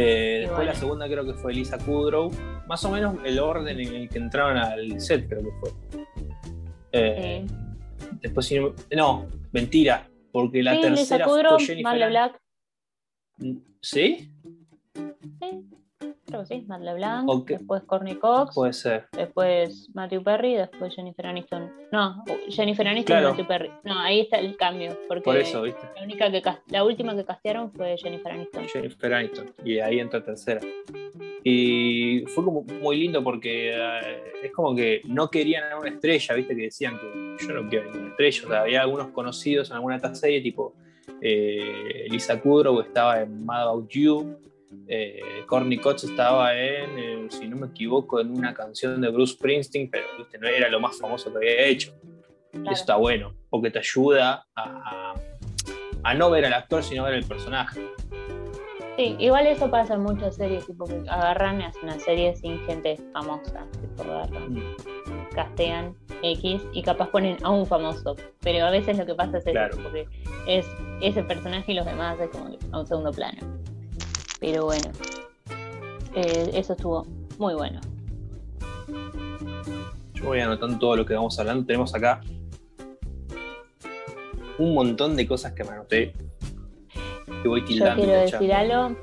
[0.00, 2.30] Eh, después la segunda creo que fue Lisa Kudrow.
[2.68, 5.70] Más o menos el orden en el que entraron al set creo que fue.
[6.92, 7.44] Eh,
[8.20, 8.52] después
[8.96, 12.08] no, mentira, porque la tercera fue Jennifer.
[12.10, 12.40] Black.
[13.80, 14.30] ¿Sí?
[15.40, 15.68] Sí.
[16.28, 19.06] Creo que sí, Matt LeBlanc, después Courtney Cox, puede ser.
[19.12, 21.72] después Matthew Perry, después Jennifer Aniston.
[21.90, 23.70] No, Jennifer Aniston y Matthew Perry.
[23.84, 25.86] No, ahí está el cambio, porque Por eso, ¿viste?
[25.96, 28.68] La, única que, la última que castearon fue Jennifer Aniston.
[28.68, 30.60] Jennifer Aniston, y ahí entra tercera.
[31.42, 36.34] Y fue como muy lindo porque eh, es como que no querían a una estrella,
[36.34, 36.54] ¿viste?
[36.54, 38.42] Que decían que yo no quiero ninguna estrella.
[38.44, 40.74] O sea, había algunos conocidos en alguna serie, tipo
[41.20, 44.36] eh, Lisa Kudrow estaba en Mad About You,
[44.86, 49.34] eh, Corny Cox estaba en, eh, si no me equivoco, en una canción de Bruce
[49.34, 50.06] Springsteen, pero
[50.40, 51.94] no era lo más famoso que había hecho.
[52.52, 55.14] Eso está bueno, porque te ayuda a,
[56.14, 57.80] no ver al actor, sino ver el personaje.
[58.96, 62.58] Sí, igual eso pasa en muchas series, tipo que agarran y hacen una serie sin
[62.66, 65.34] gente famosa, tipo mm.
[65.34, 69.46] castean X y capaz ponen a un famoso, pero a veces lo que pasa es
[69.46, 70.08] eso, porque
[70.48, 70.66] es
[71.00, 73.38] ese personaje y los demás es como a un segundo plano.
[74.40, 74.90] Pero bueno,
[76.14, 77.06] eh, eso estuvo
[77.38, 77.80] muy bueno.
[80.14, 81.64] Yo voy anotando todo lo que vamos hablando.
[81.66, 82.20] Tenemos acá
[84.58, 86.12] un montón de cosas que me anoté.
[87.42, 88.02] Que voy tildando.
[88.02, 88.96] Yo quiero decir algo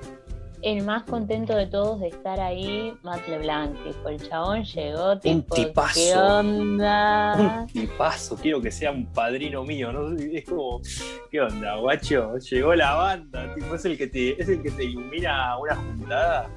[0.65, 5.35] el más contento de todos de estar ahí, Matt LeBlanc, tipo, el chabón llegó, tipo,
[5.35, 7.35] un tipazo, ¿qué onda?
[7.61, 10.17] Un tipazo, quiero que sea un padrino mío, ¿no?
[10.17, 10.81] Es como,
[11.29, 12.35] ¿qué onda, guacho?
[12.37, 16.49] Llegó la banda, tipo, es el que te, es el que te ilumina una juntada.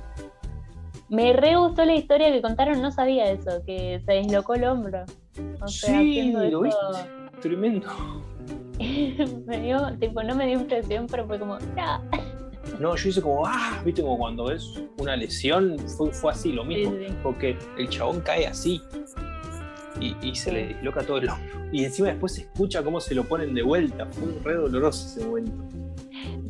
[1.11, 5.05] Me re gustó la historia que contaron, no sabía eso, que se deslocó el hombro.
[5.61, 6.81] O sea, sí, lo viste,
[7.43, 7.91] tremendo.
[9.47, 12.01] me dio, tipo, no me dio impresión, pero fue como, ¡ah!
[12.79, 16.65] No, yo hice como, ah, viste, como cuando es una lesión, fue, fue así lo
[16.65, 18.81] mismo, porque el chabón cae así
[20.01, 21.69] y, se le disloca todo el hombro.
[21.73, 25.27] Y encima después se escucha cómo se lo ponen de vuelta, fue re doloroso ese
[25.27, 25.53] momento.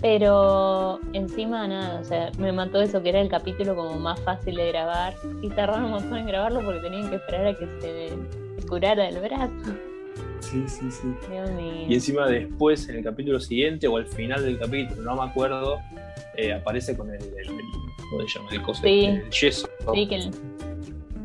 [0.00, 4.54] Pero encima nada, o sea, me mató eso que era el capítulo como más fácil
[4.54, 8.66] de grabar y tardaron un montón en grabarlo porque tenían que esperar a que se
[8.66, 9.52] curara el brazo.
[10.40, 11.08] Sí, sí, sí.
[11.88, 15.80] Y encima después, en el capítulo siguiente o al final del capítulo, no me acuerdo,
[16.38, 17.18] eh, aparece con el,
[18.10, 18.48] ¿cómo se llama?
[18.52, 19.68] El, coso, el yeso.
[19.92, 20.32] Sí, que el,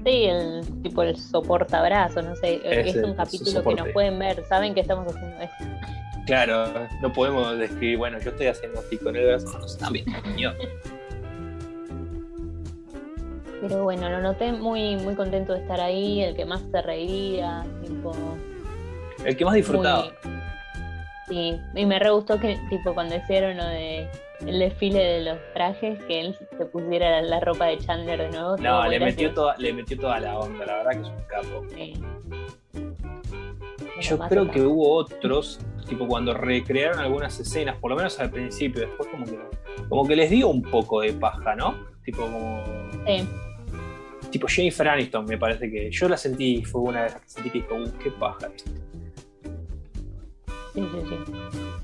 [0.04, 2.60] sí, el tipo el soportabrazo, no sé.
[2.64, 5.66] Es, un capítulo que nos pueden ver, saben que estamos haciendo esto.
[6.26, 10.14] Claro, no podemos describir, bueno, yo estoy haciendo así con el brazo, no están viendo,
[13.62, 17.64] Pero bueno, lo noté muy, muy contento de estar ahí, el que más se reía,
[17.82, 18.14] tipo,
[19.24, 20.12] el que más disfrutaba.
[21.34, 24.08] Sí, y me re gustó que, tipo, cuando hicieron lo de
[24.46, 28.58] el desfile de los trajes, que él se pusiera la, ropa de Chandler de nuevo.
[28.58, 31.66] No, le metió, toda, le metió toda la onda, la verdad que es un capo.
[31.74, 31.94] Sí.
[34.02, 38.82] Yo creo que hubo otros, tipo cuando recrearon algunas escenas, por lo menos al principio,
[38.82, 39.40] después como que,
[39.90, 41.76] como que les dio un poco de paja, ¿no?
[42.04, 42.64] Tipo como...
[43.08, 43.28] Sí.
[44.30, 47.50] Tipo Jennifer Aniston, me parece que yo la sentí, fue una de las que sentí
[47.50, 48.72] que dijo, uh, qué paja esto.
[50.74, 51.34] Sí, sí, sí.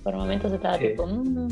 [0.03, 1.05] Por momentos estaba tipo.
[1.05, 1.47] Mm,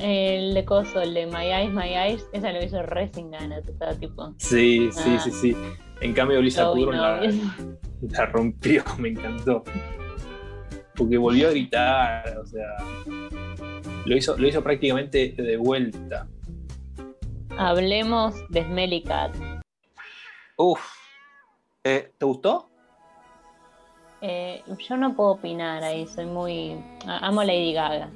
[0.00, 3.66] El de Coso, el de My Eyes, My Eyes, esa lo hizo re sin ganas,
[3.68, 4.34] estaba tipo.
[4.38, 5.20] Sí, sí, Ah.
[5.22, 5.56] sí, sí.
[6.00, 9.62] En cambio, Lisa Kudrow la rompió, me encantó.
[10.96, 12.66] Porque volvió a gritar, o sea.
[14.06, 16.26] Lo hizo, lo hizo prácticamente de vuelta.
[17.56, 19.34] Hablemos de Smelly Cat.
[20.56, 20.80] Uf.
[21.84, 22.70] Eh, ¿Te gustó?
[24.26, 26.82] Eh, yo no puedo opinar ahí, soy muy.
[27.06, 28.10] Amo a Lady Gaga.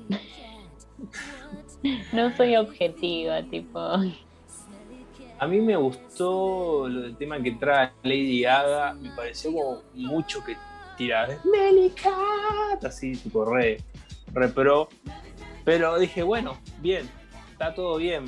[2.15, 3.79] no soy objetiva, tipo.
[3.79, 8.95] A mí me gustó lo del tema que trae Lady Gaga.
[8.95, 10.57] Me pareció como mucho que
[10.97, 13.77] tiraba Smelly Cat, así, tipo re,
[14.33, 14.51] re.
[15.63, 17.07] Pero dije, bueno, bien,
[17.53, 18.25] está todo bien.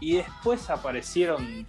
[0.00, 1.66] Y después aparecieron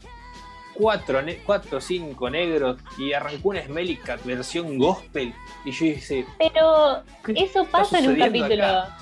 [0.80, 5.34] cuatro, cuatro o cinco negros y arrancó una Smelly Cat versión gospel.
[5.66, 8.64] Y yo dije, Pero ¿qué eso pasa en un capítulo.
[8.66, 8.98] acá?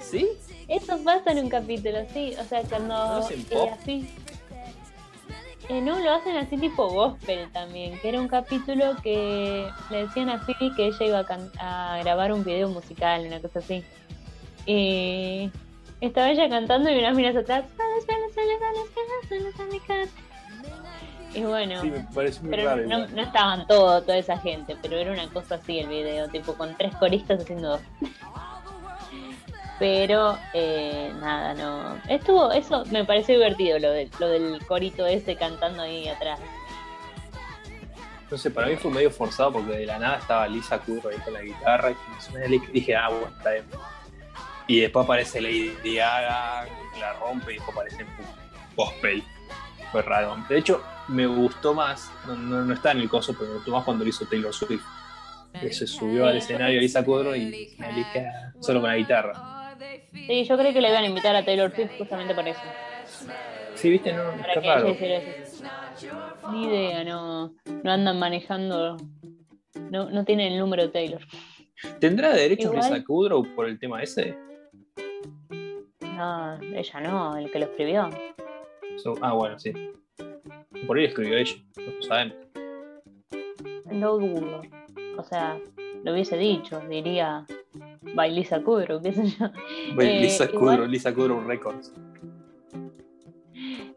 [0.00, 0.28] ¿Sí?
[0.68, 2.34] Eso pasa en un capítulo, sí.
[2.38, 2.94] O sea, cuando.
[2.94, 3.70] ¿No hacen pop?
[3.80, 4.08] así-
[5.68, 10.28] Eh, no, lo hacen así tipo gospel también, que era un capítulo que le decían
[10.28, 13.84] a Phoebe que ella iba a, can- a grabar un video musical, una cosa así.
[14.66, 15.48] Y
[16.00, 17.64] estaba ella cantando y unas miras atrás.
[21.34, 22.86] Y bueno, Sí, me pareció muy pero raro.
[22.86, 26.76] no, estaban todos, toda esa gente, pero era una cosa así el video, tipo con
[26.76, 27.80] tres coristas haciendo dos.
[29.78, 31.96] Pero eh, nada, no.
[32.06, 36.38] Estuvo, eso me pareció divertido, lo, de, lo del corito ese cantando ahí atrás.
[38.30, 41.18] No sé, para mí fue medio forzado porque de la nada estaba Lisa Kudrow ahí
[41.20, 43.64] con la guitarra y dije, ah, bueno, está bien.
[44.66, 46.66] Y después aparece Lady Gaga,
[47.00, 48.04] la rompe y después aparece
[48.76, 49.24] gospel.
[49.90, 50.36] Fue raro.
[50.46, 53.70] De hecho, me gustó más, no, no- no está en el coso, pero me gustó
[53.72, 54.82] más cuando lo hizo Taylor Swift.
[55.60, 59.74] Que se subió al escenario Lisa Kudrow y Melika solo con la guitarra.
[60.12, 62.60] Sí, yo creo que le iban a invitar a Taylor Swift justamente por eso.
[63.74, 64.96] Sí, viste, no, Para qué que raro.
[66.52, 68.96] Ni idea, no, no andan manejando.
[69.90, 71.20] No, no tienen el número de Taylor.
[71.98, 74.36] ¿Tendrá derechos Igual- Lisa Kudrow por el tema ese?
[76.00, 78.08] No, ella no, el que lo escribió.
[79.02, 79.72] So- ah, bueno, sí.
[80.86, 82.36] Por ahí escribió ella, no lo sabemos.
[83.90, 84.62] No dudo.
[85.18, 85.58] O sea,
[86.04, 87.44] lo hubiese dicho, diría
[88.14, 89.50] by Lisa Kudrow, qué sé yo.
[89.94, 91.92] Bueno, Eh, Lisa igual- Kudrow, Lisa Kudrow Records.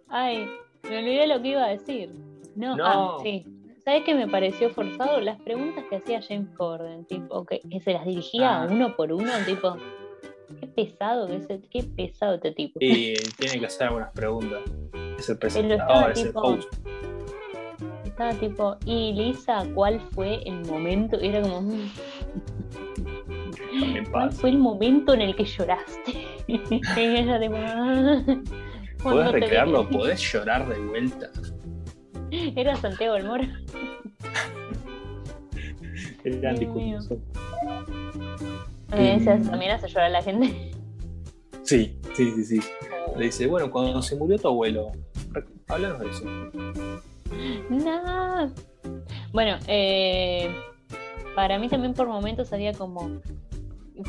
[0.09, 0.47] Ay,
[0.89, 2.11] me olvidé lo que iba a decir.
[2.55, 2.85] No, No.
[2.85, 3.45] ah, sí.
[3.83, 5.19] ¿Sabes qué me pareció forzado?
[5.19, 8.67] Las preguntas que hacía James Corden, tipo, que, que se las dirigía Ah.
[8.69, 9.75] uno por uno, tipo,
[10.61, 12.79] qué pesado que ese, qué pesado este tipo.
[12.81, 14.61] Y tiene que hacer algunas preguntas.
[15.29, 16.73] El presentador, es el tipo- host.
[18.05, 21.19] Estaba tipo, y Lisa, ¿cuál fue el momento?
[21.19, 21.89] Era como, mm,
[24.11, 26.11] ¿cuál fue el momento en el que lloraste?
[26.47, 26.61] y
[26.99, 28.21] ella tipo, "Ah".
[28.25, 28.49] ¿Podés
[29.01, 29.89] Cuando te recrearlo?
[29.89, 31.29] ¿Podés llorar de vuelta?
[32.55, 33.43] Era Santiago del Moro.
[36.23, 36.53] Era
[39.15, 39.49] ese Mm.
[39.49, 40.71] también hace llorar a la gente.
[41.63, 42.59] Sí, sí, sí, sí.
[43.17, 44.91] Le dice, bueno, cuando se murió tu abuelo,
[45.67, 46.25] háblanos de eso.
[47.69, 48.51] No.
[49.31, 50.53] Bueno, eh,
[51.35, 53.21] para mí también por momentos había como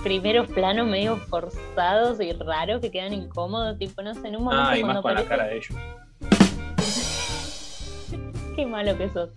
[0.03, 4.71] primeros planos medio forzados y raros que quedan incómodos, tipo, no sé, en un momento
[4.71, 5.75] Ah, y más cuando con la cara de ellos.
[8.57, 9.31] Qué malo que sos.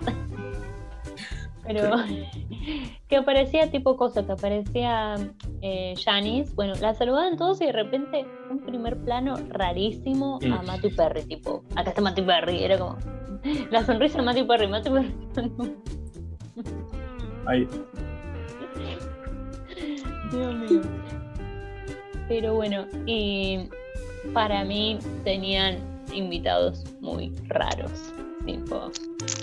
[1.68, 1.92] Pero
[3.10, 5.16] que aparecía tipo cosa, que aparecía
[5.62, 10.66] eh, Janice, bueno, la saludaban todos y de repente un primer plano rarísimo a Mm.
[10.66, 12.98] Matthew Perry, tipo, acá está Matthew Perry, era como
[13.72, 15.14] la sonrisa de Matthew Perry, Matthew Perry.
[17.46, 17.68] Ahí.
[20.32, 20.82] Dios mío.
[22.28, 23.70] Pero bueno, y
[24.34, 25.78] para mí tenían
[26.14, 28.14] invitados muy raros,
[28.48, 28.90] tipo,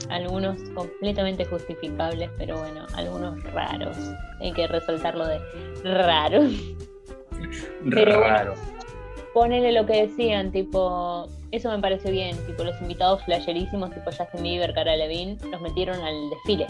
[0.08, 3.96] algunos completamente justificables, pero bueno, algunos raros.
[4.40, 5.38] Hay que resaltar lo de
[5.84, 6.52] raros.
[7.90, 8.54] Pero bueno.
[9.34, 14.42] Ponele lo que decían, tipo, eso me pareció bien, tipo, los invitados flasherísimos, tipo Justin
[14.42, 16.66] Bieber, Cara Levine, los metieron al desfile.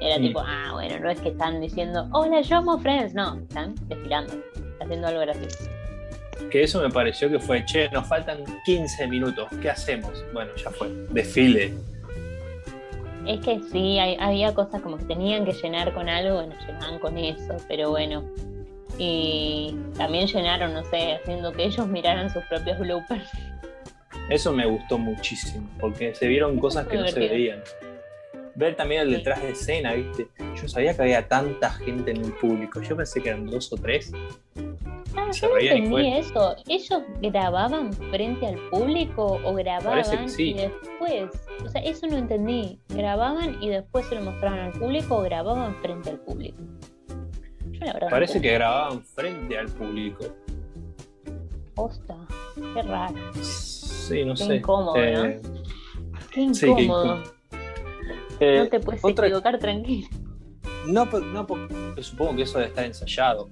[0.00, 3.74] Era tipo, ah, bueno, no es que están diciendo, hola, yo amo Friends, no, están
[3.88, 4.34] desfilando,
[4.78, 5.64] haciendo algo gracioso.
[6.50, 10.24] Que eso me pareció que fue, che, nos faltan 15 minutos, ¿qué hacemos?
[10.32, 10.88] Bueno, ya fue.
[11.10, 11.72] Desfile.
[13.26, 16.98] Es que sí, hay- había cosas como que tenían que llenar con algo, bueno, llenaban
[17.00, 18.22] con eso, pero bueno.
[18.98, 23.28] Y también llenaron, no sé, haciendo que ellos miraran sus propios bloopers.
[24.30, 27.62] Eso me gustó muchísimo, porque se vieron cosas que no se veían.
[28.54, 30.28] Ver también el detrás de escena, ¿viste?
[30.60, 32.80] Yo sabía que había tanta gente en el público.
[32.80, 34.12] Yo pensé que eran dos o tres.
[35.16, 36.56] Ah, yo no entendí eso.
[36.68, 41.30] ¿Ellos grababan frente al público o grababan y después?
[41.64, 42.78] O sea, eso no entendí.
[42.88, 46.58] ¿Grababan y después se lo mostraban al público o grababan frente al público?
[48.10, 50.24] Parece que grababan frente al público.
[51.74, 52.16] Posta,
[52.74, 53.14] qué raro.
[53.42, 54.56] Sí, no qué sé.
[54.56, 55.24] Incómodo, ¿no?
[55.26, 55.40] Eh,
[56.32, 57.22] qué incómodo.
[58.40, 60.08] Eh, no te puedes equivocar tranquilo.
[60.86, 63.48] No, no, porque supongo que eso debe estar ensayado.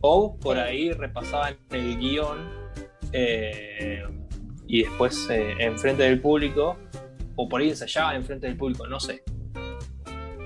[0.00, 2.48] O por ahí repasaban el guion
[3.12, 4.02] eh,
[4.66, 6.76] y después eh, enfrente del público,
[7.36, 9.22] o por ahí ensayaban enfrente del público, no sé.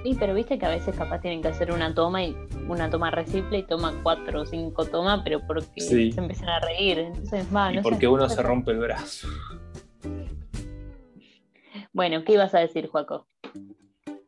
[0.02, 2.36] Sí, pero viste que a veces capaz tienen que hacer una toma y
[2.68, 6.98] una toma reciple y toman cuatro o cinco tomas, pero porque se empiezan a reír.
[6.98, 9.28] Entonces, va, y porque uno se rompe el brazo.
[11.94, 13.26] Bueno, ¿qué ibas a decir, Juaco?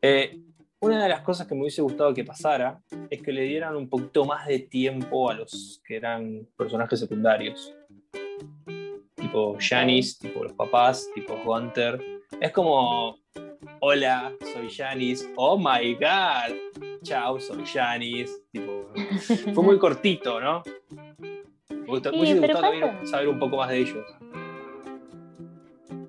[0.01, 0.41] Eh,
[0.79, 3.89] una de las cosas que me hubiese gustado que pasara es que le dieran un
[3.89, 7.73] poquito más de tiempo a los que eran personajes secundarios.
[9.15, 11.99] Tipo Janice, tipo los papás, tipo Hunter.
[12.39, 13.17] Es como,
[13.79, 15.33] hola, soy Janice.
[15.35, 16.55] Oh my god.
[17.01, 18.33] Chao, soy Janice.
[18.51, 18.91] Tipo,
[19.53, 20.61] fue muy cortito, ¿no?
[21.69, 24.05] Me hubiese gustado saber un poco más de ellos.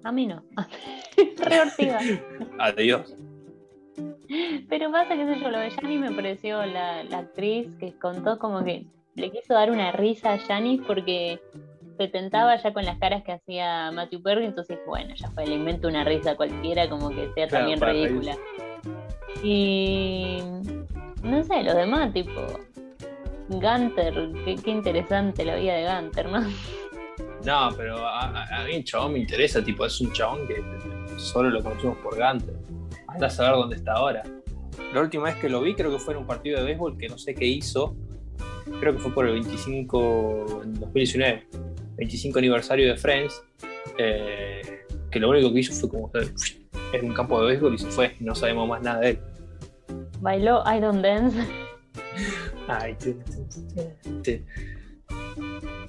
[0.05, 0.43] A mí no.
[1.39, 2.23] Re
[2.59, 3.15] Adiós.
[4.79, 8.63] Pero pasa que sé yo, lo de Janice me pareció la, actriz que contó como
[8.63, 11.41] que le quiso dar una risa a Janice porque
[11.97, 15.57] se tentaba ya con las caras que hacía Matthew Perry, entonces bueno, ya fue, le
[15.57, 18.37] invento una risa cualquiera como que sea también ridícula.
[19.43, 20.39] Y
[21.25, 22.41] no sé, los demás, tipo
[23.49, 26.41] Gunter, qué, interesante la vida de Gunter, ¿no?
[27.45, 30.63] No, pero a, a, mí el chabón me interesa, tipo, es un chabón que
[31.19, 32.55] solo lo conocemos por Gunter.
[33.09, 34.23] Anda a saber dónde está ahora.
[34.93, 37.09] La última vez que lo vi creo que fue en un partido de béisbol que
[37.09, 37.97] no sé qué hizo.
[38.81, 41.47] Creo que fue por el 25, en 2019,
[41.97, 43.43] 25 aniversario de Friends.
[43.99, 46.11] Eh, que lo único que hizo fue como
[46.93, 48.17] en un campo de béisbol y se fue.
[48.21, 49.19] No sabemos más nada de él.
[50.21, 51.39] Bailó I Don't Dance.
[52.69, 53.17] Ay, sí.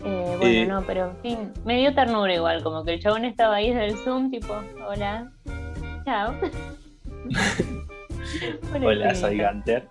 [0.06, 3.26] Eh, bueno, eh, no, pero en fin, me dio ternura igual, como que el chabón
[3.26, 4.56] estaba ahí desde el Zoom, tipo,
[4.88, 5.30] hola,
[6.06, 6.34] chao.
[8.84, 9.88] Hola, soy Gunter.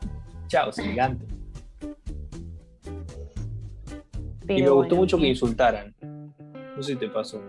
[0.48, 1.28] Chao, soy Gunter.
[4.48, 5.94] y me gustó mucho que insultaran.
[6.00, 7.42] No sé si te pasó.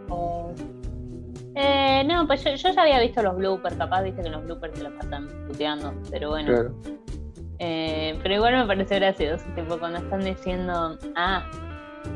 [1.56, 4.84] Eh, no, pues yo, ya había visto los bloopers, capaz viste que los bloopers se
[4.84, 6.74] los pasan puteando, pero bueno.
[7.60, 11.50] Eh, pero igual me pareció gracioso, tipo cuando están diciendo, ah,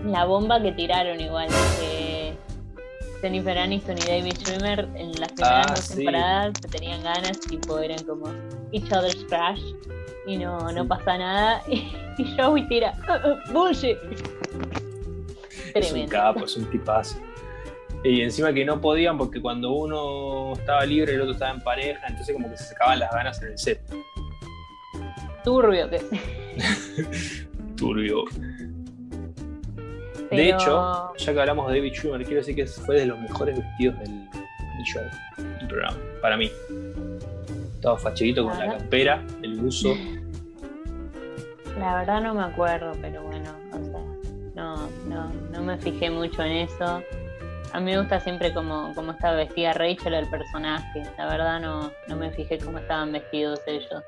[0.06, 1.50] la bomba que tiraron igual,
[1.80, 2.34] que
[3.22, 7.80] Jennifer Aniston y David Schwimmer en las primeras ah, dos temporadas se tenían ganas, tipo
[7.80, 8.28] eran como
[8.74, 9.62] each other's crash
[10.26, 11.64] y no, no pasa nada.
[12.16, 13.98] Y, Joey tira, uh, uh, bullshit.
[15.74, 17.18] Es un capo, es un tipazo.
[18.04, 22.06] Y encima que no podían porque cuando uno estaba libre el otro estaba en pareja,
[22.08, 23.82] entonces como que se sacaban las ganas en el set.
[25.44, 26.02] Turbio que
[27.76, 28.26] Turbio.
[30.30, 33.58] De hecho, ya que hablamos de David Schumer, quiero decir que fue de los mejores
[33.58, 34.28] vestidos del,
[34.86, 35.02] show,
[35.38, 36.52] del programa, para mí.
[37.84, 39.90] Estaba facherito con la campera, el buzo.
[41.78, 44.00] La verdad no me acuerdo, pero bueno, o sea,
[44.56, 47.04] no, no, no me fijé mucho en eso.
[47.74, 51.04] A mí me gusta siempre cómo, cómo estaba vestida Rachel, el personaje.
[51.18, 54.02] La verdad no, no me fijé cómo estaban vestidos ellos.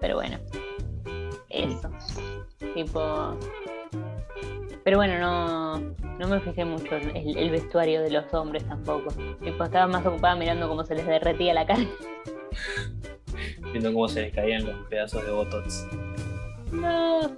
[0.00, 0.36] Pero bueno,
[1.50, 1.92] eso.
[2.74, 3.38] Tipo,
[4.82, 5.78] pero bueno, no,
[6.18, 9.14] no me fijé mucho en el, vestuario de los hombres tampoco.
[9.40, 11.84] estaba más ocupada mirando cómo se les derretía la cara.
[13.74, 15.88] Viendo cómo se les caían los pedazos de botox.
[16.70, 17.36] No.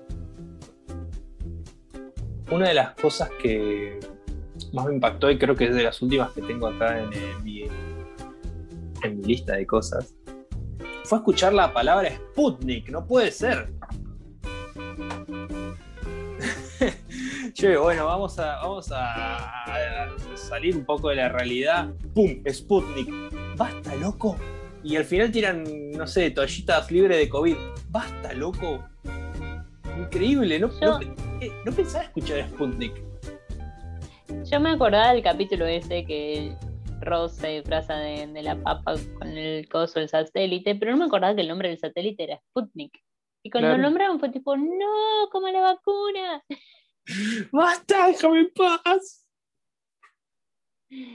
[2.50, 3.98] Una de las cosas que
[4.74, 7.08] más me impactó y creo que es de las últimas que tengo acá en,
[7.42, 7.62] mi,
[9.02, 10.14] en mi lista de cosas
[11.04, 12.90] fue escuchar la palabra Sputnik.
[12.90, 13.72] No puede ser.
[17.54, 21.88] che, bueno, vamos a, vamos a, salir un poco de la realidad.
[22.14, 22.42] ¡Pum!
[22.46, 23.08] Sputnik.
[23.56, 24.36] Basta, loco.
[24.86, 27.56] Y al final tiran, no sé, toallitas libres de COVID.
[27.88, 28.88] Basta, loco.
[29.98, 30.68] Increíble, ¿no?
[30.80, 31.00] no,
[31.40, 32.92] eh, pensaba escuchar Sputnik.
[34.48, 36.54] Yo me acordaba del capítulo ese que
[37.00, 41.34] Ross se disfraza de, la papa con el coso del satélite, pero no me acordaba
[41.34, 42.96] que el nombre del satélite era Sputnik.
[43.42, 46.44] Y cuando lo nombraron fue tipo, no, como la vacuna.
[47.50, 48.06] ¡Basta!
[48.06, 49.25] ¡Déjame en paz!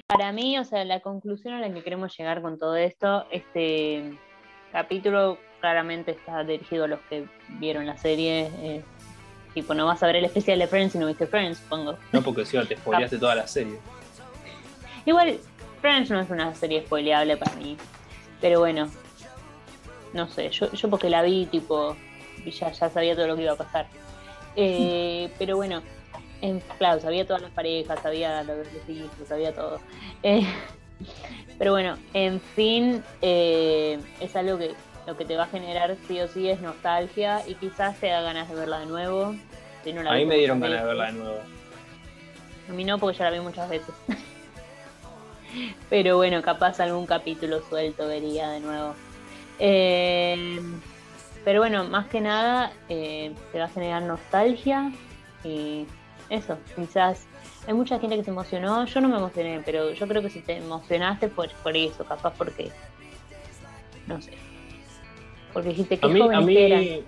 [0.08, 4.18] Para mí, o sea, la conclusión a la que queremos llegar con todo esto, este
[4.72, 7.26] capítulo claramente está dirigido a los que
[7.60, 8.84] vieron la serie.
[9.54, 11.98] Tipo, no vas a ver el especial de Friends si no viste Friends, supongo.
[12.12, 13.78] No, porque si no te spoileaste toda la serie.
[15.06, 15.40] Igual,
[15.82, 17.76] Friends no es una serie spoileable para mí.
[18.40, 18.90] Pero bueno,
[20.14, 21.98] no sé, yo, yo porque la vi, tipo,
[22.46, 23.88] ya, ya sabía todo lo que iba a pasar.
[24.56, 25.82] Eh, pero bueno,
[26.42, 29.80] en, claro, sabía todas las parejas, sabía los, los hijos, sabía todo.
[30.24, 30.46] Eh,
[31.58, 34.72] pero bueno, en fin, eh, es algo que
[35.08, 38.22] lo que te va a generar sí o sí es nostalgia y quizás te da
[38.22, 39.26] ganas de verla de nuevo.
[39.26, 41.40] a mí me dieron ganas de verla de nuevo.
[42.70, 43.94] A mí no, porque ya la vi muchas veces.
[45.90, 48.96] Pero bueno, capaz algún capítulo suelto vería de nuevo.
[49.60, 50.60] Eh,
[51.44, 54.92] pero bueno, más que nada eh, te va a generar nostalgia
[55.44, 55.86] y
[56.32, 57.26] eso, quizás.
[57.68, 60.42] Hay mucha gente que se emocionó, yo no me emocioné, pero yo creo que si
[60.42, 62.72] te emocionaste fue por eso, capaz porque,
[64.08, 64.32] no sé,
[65.54, 67.04] porque dijiste que a mí, a mí,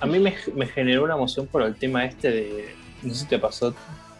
[0.00, 3.38] A mí me, generó una emoción por el tema este de, no sé si te
[3.38, 3.74] pasó,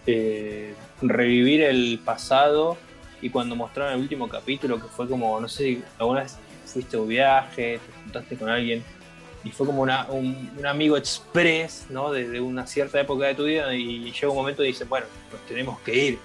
[0.07, 2.77] eh, revivir el pasado
[3.21, 7.01] y cuando mostraron el último capítulo, que fue como, no sé, alguna vez fuiste a
[7.01, 8.83] un viaje, te juntaste con alguien
[9.47, 12.11] y fue como una, un, amigo express, ¿no?
[12.11, 15.41] De, una cierta época de tu vida y llega un momento y dice, bueno, nos
[15.47, 16.19] tenemos que ir.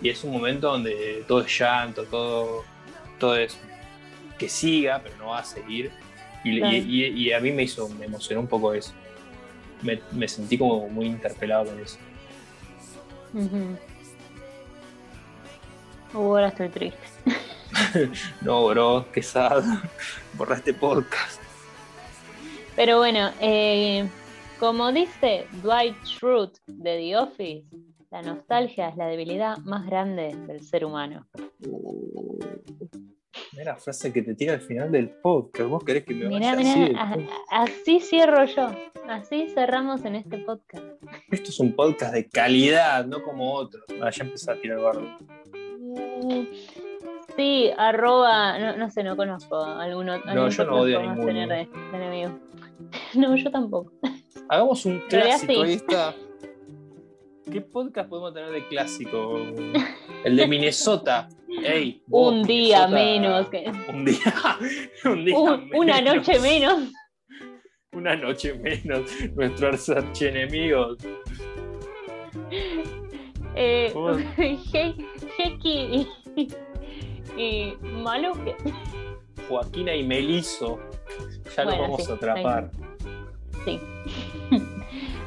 [0.00, 2.62] Y es un momento donde todo es llanto, todo,
[3.18, 3.58] todo es
[4.38, 5.90] que siga, pero no va a seguir.
[6.44, 8.92] Y, a mí me hizo, me emocionó un poco eso.
[9.82, 11.98] Me, sentí como muy interpelado con eso.
[16.14, 16.98] Ahora estoy triste.
[18.40, 19.64] no, bro, qué sad.
[20.34, 21.41] Borra este podcast.
[22.84, 24.04] Pero bueno, eh,
[24.58, 27.64] como dice Dwight Schrute de The Office,
[28.10, 31.24] la nostalgia es la debilidad más grande del ser humano.
[33.52, 35.70] Mira la frase que te tira al final del podcast.
[35.70, 36.92] ¿Vos querés que me vaya así?
[37.52, 38.74] así cierro yo.
[39.08, 40.84] Así cerramos en este podcast.
[41.30, 43.84] Esto es un podcast de calidad, no como otros.
[44.02, 45.02] Ah, ya empecé a tirar barro.
[45.52, 46.46] Mm,
[47.36, 50.18] sí, arroba, no, no sé, no conozco alguno.
[50.18, 51.46] No, yo no odio a ninguno.
[53.14, 53.92] No, yo tampoco.
[54.48, 55.62] Hagamos un clásico.
[55.62, 56.14] Ahí está.
[57.50, 59.36] ¿Qué podcast podemos tener de clásico?
[60.24, 61.28] El de Minnesota.
[62.10, 63.48] un día menos.
[63.88, 64.58] Un día,
[65.04, 65.70] un día menos.
[65.74, 66.92] Una noche menos.
[67.92, 69.10] Una noche menos.
[69.34, 70.98] Nuestros archienemigos.
[73.54, 73.92] Eh,
[75.64, 76.06] y,
[77.36, 78.56] y Maluque.
[79.52, 80.78] Joaquina y Meliso.
[81.54, 82.70] Ya lo vamos a atrapar.
[83.66, 83.78] Sí.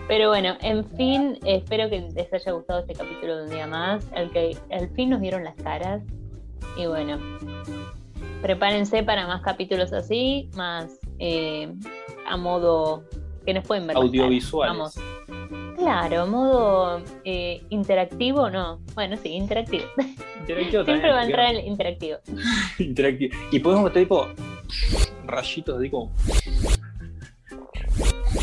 [0.08, 4.12] Pero bueno, en fin, espero que les haya gustado este capítulo de un día más.
[4.14, 6.02] Al que al fin nos dieron las caras.
[6.76, 7.20] Y bueno,
[8.42, 11.72] prepárense para más capítulos así, más eh,
[12.28, 13.04] a modo
[13.46, 13.96] que nos pueden ver.
[13.96, 14.76] Audiovisuales.
[14.76, 15.76] Vamos.
[15.78, 18.80] Claro, modo eh, interactivo, no.
[18.96, 19.86] Bueno, sí, interactivo.
[20.48, 22.18] interactivo Siempre va a entrar el interactivo.
[22.80, 23.36] interactivo.
[23.52, 24.28] Y podemos meter tipo
[25.26, 26.12] rayitos de como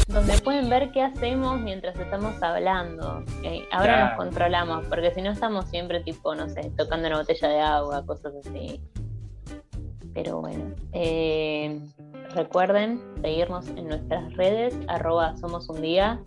[0.09, 3.25] donde pueden ver qué hacemos mientras estamos hablando.
[3.71, 7.61] ahora nos controlamos, porque si no estamos siempre tipo, no sé, tocando una botella de
[7.61, 8.81] agua, cosas así.
[10.15, 11.81] Pero bueno, eh,
[12.35, 16.21] recuerden seguirnos en nuestras redes, arroba somos un día.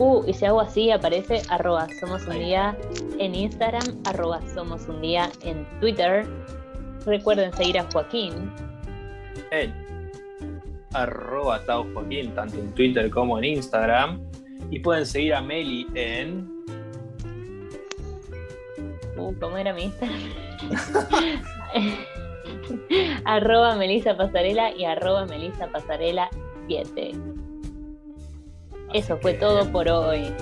[0.00, 2.76] Uh, y si hago así, aparece arroba somos un día
[3.18, 6.26] en Instagram, arroba somos un día en Twitter.
[7.04, 8.50] Recuerden seguir a Joaquín
[10.92, 14.20] arroba Tao Joaquín, tanto en Twitter como en Instagram.
[14.70, 16.48] Y pueden seguir a Meli en.
[19.16, 20.20] Uh, ¿cómo era mi Instagram?
[23.24, 26.28] arroba Melisa Pasarela y arroba Melisa Pasarela
[26.68, 27.12] 7.
[28.92, 30.32] Eso fue todo por hoy.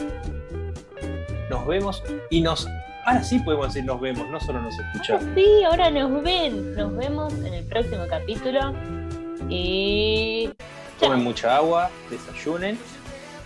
[1.51, 2.67] Nos vemos y nos.
[3.05, 5.25] Ahora sí podemos decir nos vemos, no solo nos escuchamos.
[5.35, 6.75] Sí, ahora nos ven.
[6.75, 8.73] Nos vemos en el próximo capítulo.
[9.49, 10.51] Y.
[10.99, 12.79] Tomen mucha agua, desayunen.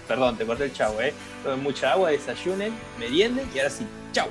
[0.08, 1.12] Perdón, te corté el chavo, ¿eh?
[1.42, 4.28] Tomen mucha agua, desayunen, merienden y ahora sí, chao.